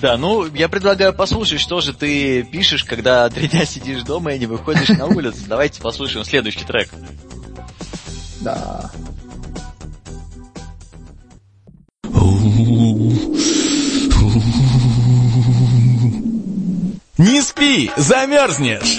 Да, 0.00 0.18
ну, 0.18 0.46
я 0.54 0.68
предлагаю 0.68 1.14
послушать, 1.14 1.60
что 1.60 1.80
же 1.80 1.94
ты 1.94 2.42
пишешь, 2.42 2.84
когда 2.84 3.28
три 3.30 3.48
дня 3.48 3.64
сидишь 3.64 4.02
дома 4.02 4.32
и 4.34 4.38
не 4.38 4.46
выходишь 4.46 4.88
на 4.90 5.06
улицу. 5.06 5.38
Давайте 5.48 5.80
послушаем 5.80 6.26
следующий 6.26 6.64
трек. 6.64 6.90
Да. 8.40 8.90
Не 17.16 17.40
спи, 17.40 17.90
замерзнешь. 17.96 18.98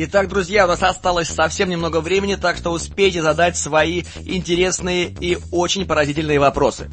Итак, 0.00 0.28
друзья, 0.28 0.64
у 0.64 0.68
нас 0.68 0.80
осталось 0.80 1.26
совсем 1.26 1.68
немного 1.68 2.00
времени, 2.00 2.36
так 2.36 2.56
что 2.56 2.70
успейте 2.70 3.20
задать 3.20 3.56
свои 3.56 4.04
интересные 4.24 5.12
и 5.18 5.38
очень 5.50 5.86
поразительные 5.86 6.38
вопросы. 6.38 6.88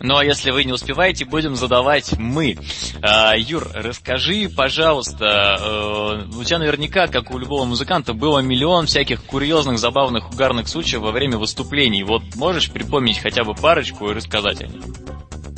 Ну 0.00 0.16
а 0.16 0.24
если 0.24 0.50
вы 0.50 0.64
не 0.64 0.72
успеваете, 0.72 1.24
будем 1.24 1.54
задавать 1.54 2.18
мы. 2.18 2.58
А, 3.00 3.36
Юр, 3.36 3.70
расскажи, 3.72 4.48
пожалуйста, 4.48 6.26
э, 6.28 6.36
у 6.36 6.42
тебя 6.42 6.58
наверняка, 6.58 7.06
как 7.06 7.30
у 7.30 7.38
любого 7.38 7.64
музыканта, 7.64 8.12
было 8.12 8.40
миллион 8.40 8.86
всяких 8.86 9.22
курьезных, 9.22 9.78
забавных, 9.78 10.28
угарных 10.28 10.66
случаев 10.66 11.02
во 11.02 11.12
время 11.12 11.38
выступлений. 11.38 12.02
Вот 12.02 12.22
можешь 12.34 12.72
припомнить 12.72 13.20
хотя 13.20 13.44
бы 13.44 13.54
парочку 13.54 14.10
и 14.10 14.14
рассказать 14.14 14.62
о 14.62 14.66
них? 14.66 14.82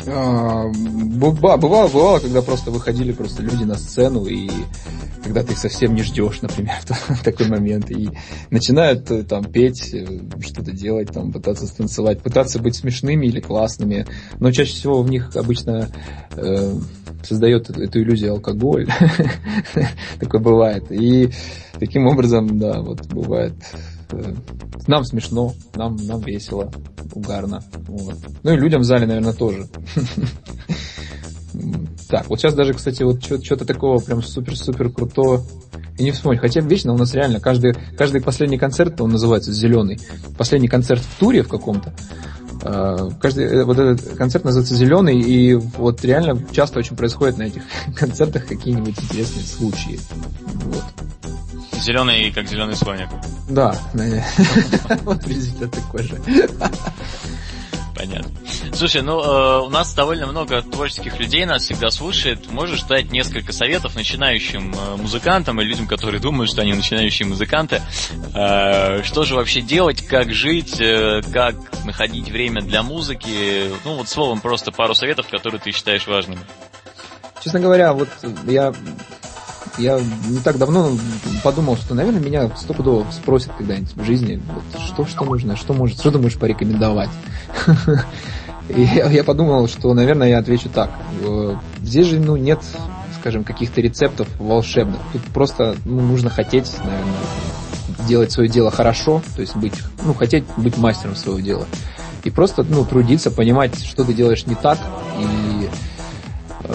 А, 0.06 0.68
бывало, 0.68 1.56
бывало, 1.56 2.18
когда 2.20 2.42
просто 2.42 2.70
выходили 2.70 3.12
просто 3.12 3.42
люди 3.42 3.64
на 3.64 3.74
сцену 3.74 4.24
и 4.26 4.48
когда 5.24 5.42
ты 5.42 5.52
их 5.52 5.58
совсем 5.58 5.94
не 5.94 6.02
ждешь, 6.02 6.40
например, 6.42 6.76
в 6.86 7.22
такой 7.22 7.48
момент, 7.48 7.90
и 7.90 8.08
начинают 8.50 9.10
э, 9.10 9.24
там 9.24 9.44
петь, 9.44 9.92
э, 9.92 10.06
что-то 10.40 10.72
делать, 10.72 11.12
там 11.12 11.32
пытаться 11.32 11.66
станцевать, 11.66 12.22
пытаться 12.22 12.58
быть 12.60 12.76
смешными 12.76 13.26
или 13.26 13.40
классными, 13.40 14.06
но 14.38 14.50
чаще 14.52 14.72
всего 14.72 15.02
в 15.02 15.10
них 15.10 15.34
обычно 15.36 15.88
э, 16.32 16.74
создает 17.22 17.68
эту 17.70 18.00
иллюзию 18.00 18.32
алкоголь, 18.32 18.88
такое 20.20 20.40
бывает, 20.40 20.90
и 20.90 21.30
таким 21.78 22.06
образом, 22.06 22.58
да, 22.58 22.80
вот 22.80 23.06
бывает 23.06 23.54
нам 24.86 25.04
смешно, 25.04 25.54
нам, 25.74 25.96
нам 25.96 26.20
весело, 26.20 26.72
угарно. 27.12 27.62
Вот. 27.88 28.16
Ну 28.42 28.52
и 28.52 28.56
людям 28.56 28.82
в 28.82 28.84
зале, 28.84 29.06
наверное, 29.06 29.32
тоже. 29.32 29.66
Так, 32.08 32.28
вот 32.30 32.40
сейчас 32.40 32.54
даже, 32.54 32.72
кстати, 32.72 33.02
вот 33.02 33.22
что-то 33.22 33.66
такого 33.66 33.98
прям 33.98 34.22
супер-супер 34.22 34.90
крутого 34.90 35.44
и 35.98 36.04
не 36.04 36.10
вспомнить. 36.10 36.40
Хотя 36.40 36.60
вечно 36.60 36.94
у 36.94 36.96
нас 36.96 37.12
реально 37.12 37.38
каждый, 37.38 37.74
каждый 37.98 38.22
последний 38.22 38.56
концерт, 38.56 38.98
он 39.00 39.10
называется 39.10 39.52
«Зеленый». 39.52 40.00
Последний 40.38 40.68
концерт 40.68 41.02
в 41.02 41.18
туре 41.18 41.42
в 41.42 41.48
каком-то, 41.48 41.92
а, 42.62 43.10
каждый 43.20 43.44
э, 43.44 43.64
вот 43.64 43.78
этот 43.78 44.16
концерт 44.16 44.44
называется 44.44 44.74
зеленый, 44.74 45.20
и 45.20 45.54
вот 45.54 46.04
реально 46.04 46.42
часто 46.52 46.80
очень 46.80 46.96
происходит 46.96 47.38
на 47.38 47.44
этих 47.44 47.62
концертах 47.96 48.46
какие-нибудь 48.46 48.98
интересные 48.98 49.44
случаи. 49.44 50.00
Вот. 50.64 50.84
Зеленый, 51.78 52.30
как 52.32 52.48
зеленый 52.48 52.76
слоник. 52.76 53.08
Да, 53.48 53.76
вот 55.02 55.22
приблизительно 55.22 55.68
такой 55.68 56.02
же. 56.02 56.20
Понятно. 57.98 58.30
Слушай, 58.72 59.02
ну 59.02 59.20
э, 59.20 59.60
у 59.62 59.70
нас 59.70 59.92
довольно 59.92 60.28
много 60.28 60.62
творческих 60.62 61.18
людей 61.18 61.44
нас 61.46 61.64
всегда 61.64 61.90
слушает. 61.90 62.48
Можешь 62.48 62.84
дать 62.84 63.10
несколько 63.10 63.52
советов 63.52 63.96
начинающим 63.96 64.72
э, 64.72 64.96
музыкантам 64.96 65.60
и 65.60 65.64
людям, 65.64 65.88
которые 65.88 66.20
думают, 66.20 66.48
что 66.48 66.62
они 66.62 66.74
начинающие 66.74 67.26
музыканты. 67.26 67.82
Э, 68.36 69.02
что 69.02 69.24
же 69.24 69.34
вообще 69.34 69.62
делать, 69.62 70.06
как 70.06 70.32
жить, 70.32 70.80
э, 70.80 71.22
как 71.32 71.56
находить 71.84 72.28
время 72.28 72.62
для 72.62 72.84
музыки? 72.84 73.72
Ну 73.84 73.96
вот 73.96 74.08
словом 74.08 74.40
просто 74.40 74.70
пару 74.70 74.94
советов, 74.94 75.26
которые 75.28 75.60
ты 75.60 75.72
считаешь 75.72 76.06
важными. 76.06 76.40
Честно 77.42 77.58
говоря, 77.58 77.92
вот 77.92 78.08
я 78.46 78.72
я 79.78 80.00
не 80.28 80.38
так 80.38 80.58
давно 80.58 80.90
подумал, 81.42 81.76
что, 81.76 81.94
наверное, 81.94 82.20
меня 82.20 82.50
стопудово 82.56 83.06
спросят 83.10 83.52
когда-нибудь 83.56 83.94
в 83.94 84.04
жизни, 84.04 84.42
вот, 84.52 84.80
что, 84.80 85.06
что 85.06 85.24
нужно, 85.24 85.56
что 85.56 85.72
может, 85.72 85.98
что 85.98 86.10
ты 86.10 86.18
можешь 86.18 86.38
порекомендовать. 86.38 87.10
И 88.68 88.82
я 88.82 89.24
подумал, 89.24 89.66
что, 89.66 89.94
наверное, 89.94 90.28
я 90.28 90.38
отвечу 90.38 90.68
так. 90.68 90.90
Э, 91.22 91.56
здесь 91.80 92.06
же, 92.06 92.20
ну, 92.20 92.36
нет, 92.36 92.60
скажем, 93.18 93.44
каких-то 93.44 93.80
рецептов 93.80 94.28
волшебных. 94.38 95.00
Тут 95.12 95.22
просто 95.32 95.76
ну, 95.84 96.00
нужно 96.00 96.28
хотеть, 96.28 96.70
наверное, 96.78 97.14
делать 98.06 98.32
свое 98.32 98.48
дело 98.48 98.70
хорошо, 98.70 99.22
то 99.34 99.40
есть 99.40 99.56
быть, 99.56 99.74
ну, 100.04 100.12
хотеть 100.14 100.44
быть 100.56 100.76
мастером 100.76 101.16
своего 101.16 101.40
дела. 101.40 101.66
И 102.24 102.30
просто, 102.30 102.62
ну, 102.62 102.84
трудиться, 102.84 103.30
понимать, 103.30 103.82
что 103.82 104.04
ты 104.04 104.12
делаешь 104.12 104.44
не 104.46 104.54
так, 104.54 104.78
и 105.18 105.68
э, 106.64 106.74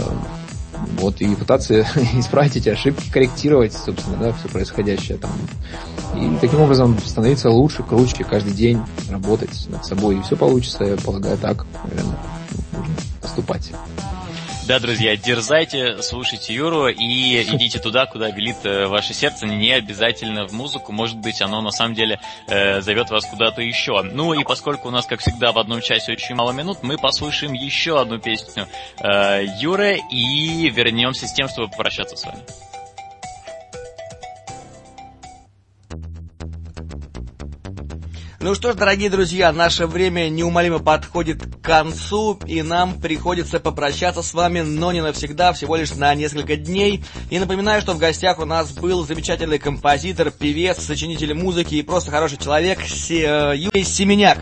вот, 1.04 1.22
и 1.22 1.36
пытаться 1.36 1.82
исправить 2.18 2.56
эти 2.56 2.70
ошибки, 2.70 3.12
корректировать, 3.12 3.74
собственно, 3.74 4.18
да, 4.18 4.34
все 4.34 4.48
происходящее 4.48 5.18
там. 5.18 5.32
И 6.16 6.38
таким 6.40 6.62
образом 6.62 6.98
становиться 7.04 7.50
лучше, 7.50 7.84
круче 7.84 8.24
каждый 8.24 8.54
день, 8.54 8.82
работать 9.10 9.68
над 9.70 9.86
собой. 9.86 10.18
И 10.18 10.22
все 10.22 10.36
получится, 10.36 10.84
я 10.84 10.96
полагаю, 10.98 11.38
так, 11.38 11.66
наверное, 11.84 12.18
нужно 12.72 12.94
поступать. 13.22 13.72
Да, 14.66 14.80
друзья, 14.80 15.18
дерзайте, 15.18 16.02
слушайте 16.02 16.54
Юру 16.54 16.88
и 16.88 17.44
идите 17.44 17.80
туда, 17.80 18.06
куда 18.06 18.30
велит 18.30 18.56
э, 18.64 18.88
ваше 18.88 19.14
сердце, 19.14 19.46
не 19.46 19.72
обязательно 19.74 20.48
в 20.48 20.54
музыку, 20.54 20.94
может 20.94 21.18
быть, 21.18 21.42
оно 21.42 21.62
на 21.62 21.72
самом 21.72 21.96
деле 21.96 22.18
э, 22.48 22.80
зовет 22.80 23.10
вас 23.10 23.26
куда-то 23.26 23.62
еще. 23.62 24.02
Ну 24.04 24.34
и 24.34 24.46
поскольку 24.46 24.88
у 24.88 24.92
нас, 24.92 25.06
как 25.06 25.20
всегда, 25.20 25.52
в 25.52 25.60
одном 25.60 25.82
часе 25.82 26.14
очень 26.14 26.36
мало 26.36 26.54
минут, 26.54 26.78
мы 26.82 26.98
послушаем 26.98 27.52
еще 27.52 28.00
одну 28.00 28.20
песню 28.20 28.68
э, 29.00 29.44
Юры 29.60 30.00
и 30.10 30.70
вернемся 30.70 31.28
с 31.28 31.34
тем, 31.34 31.50
чтобы 31.50 31.68
попрощаться 31.68 32.16
с 32.16 32.24
вами. 32.24 32.40
Ну 38.44 38.56
что 38.56 38.74
ж, 38.74 38.76
дорогие 38.76 39.10
друзья, 39.10 39.54
наше 39.54 39.88
время 39.88 40.28
неумолимо 40.28 40.80
подходит 40.80 41.42
к 41.42 41.62
концу, 41.62 42.38
и 42.46 42.62
нам 42.62 43.00
приходится 43.00 43.58
попрощаться 43.62 44.22
с 44.22 44.34
вами, 44.34 44.60
но 44.60 44.92
не 44.92 45.02
навсегда, 45.02 45.54
всего 45.54 45.78
лишь 45.78 45.96
на 45.96 46.14
несколько 46.14 46.58
дней. 46.58 47.06
И 47.30 47.40
напоминаю, 47.40 47.82
что 47.82 47.94
в 47.94 48.00
гостях 48.00 48.40
у 48.40 48.46
нас 48.46 48.72
был 48.74 49.06
замечательный 49.06 49.60
композитор, 49.60 50.30
певец, 50.30 50.84
сочинитель 50.84 51.34
музыки 51.34 51.76
и 51.76 51.84
просто 51.84 52.12
хороший 52.12 52.38
человек 52.38 52.80
э, 52.82 53.54
Юрий 53.56 53.86
Семеняк. 53.86 54.40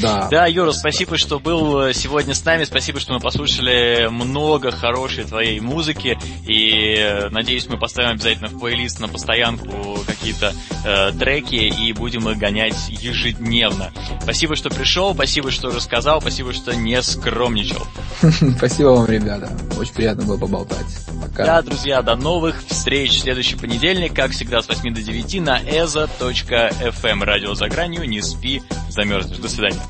Да. 0.00 0.28
Да, 0.30 0.46
Юра, 0.46 0.72
спасибо, 0.72 1.16
что 1.16 1.40
был 1.40 1.80
э, 1.80 1.94
сегодня 1.94 2.34
с 2.34 2.44
нами. 2.44 2.64
Спасибо, 2.64 3.00
что 3.00 3.12
мы 3.12 3.20
послушали 3.20 4.08
много 4.10 4.70
хорошей 4.70 5.24
твоей 5.24 5.60
музыки. 5.60 6.18
И 6.46 6.94
э, 6.96 7.28
надеюсь, 7.30 7.68
мы 7.68 7.78
поставим 7.78 8.10
обязательно 8.10 8.48
в 8.48 8.58
плейлист 8.58 9.00
на 9.00 9.08
постоянку 9.08 9.98
какие-то 10.06 10.54
э, 10.84 11.12
треки 11.12 11.54
и 11.54 11.92
будем 11.92 12.28
их 12.28 12.38
гонять 12.38 12.88
ежедневно. 12.88 13.92
Спасибо, 14.22 14.54
что 14.54 14.70
пришел, 14.70 15.14
спасибо, 15.14 15.50
что 15.50 15.70
рассказал, 15.70 16.20
спасибо, 16.20 16.52
что 16.52 16.74
не 16.74 17.00
скромничал. 17.02 17.86
Спасибо 18.56 18.88
вам, 18.88 19.06
ребята. 19.06 19.50
Очень 19.78 19.94
приятно 19.94 20.24
было 20.24 20.36
поболтать. 20.36 20.86
Пока. 21.22 21.44
Да, 21.44 21.62
друзья, 21.62 22.02
до 22.02 22.16
новых 22.16 22.62
встреч 22.66 23.12
в 23.12 23.20
следующий 23.20 23.56
понедельник, 23.56 24.14
как 24.14 24.32
всегда, 24.32 24.62
с 24.62 24.68
8 24.68 24.94
до 24.94 25.02
9 25.02 25.40
на 25.40 25.60
eza.fm. 25.60 27.24
Радио 27.24 27.54
за 27.54 27.68
гранью, 27.68 28.08
не 28.08 28.20
спи, 28.22 28.62
замерзнешь. 28.90 29.38
До 29.38 29.48
свидания. 29.48 29.78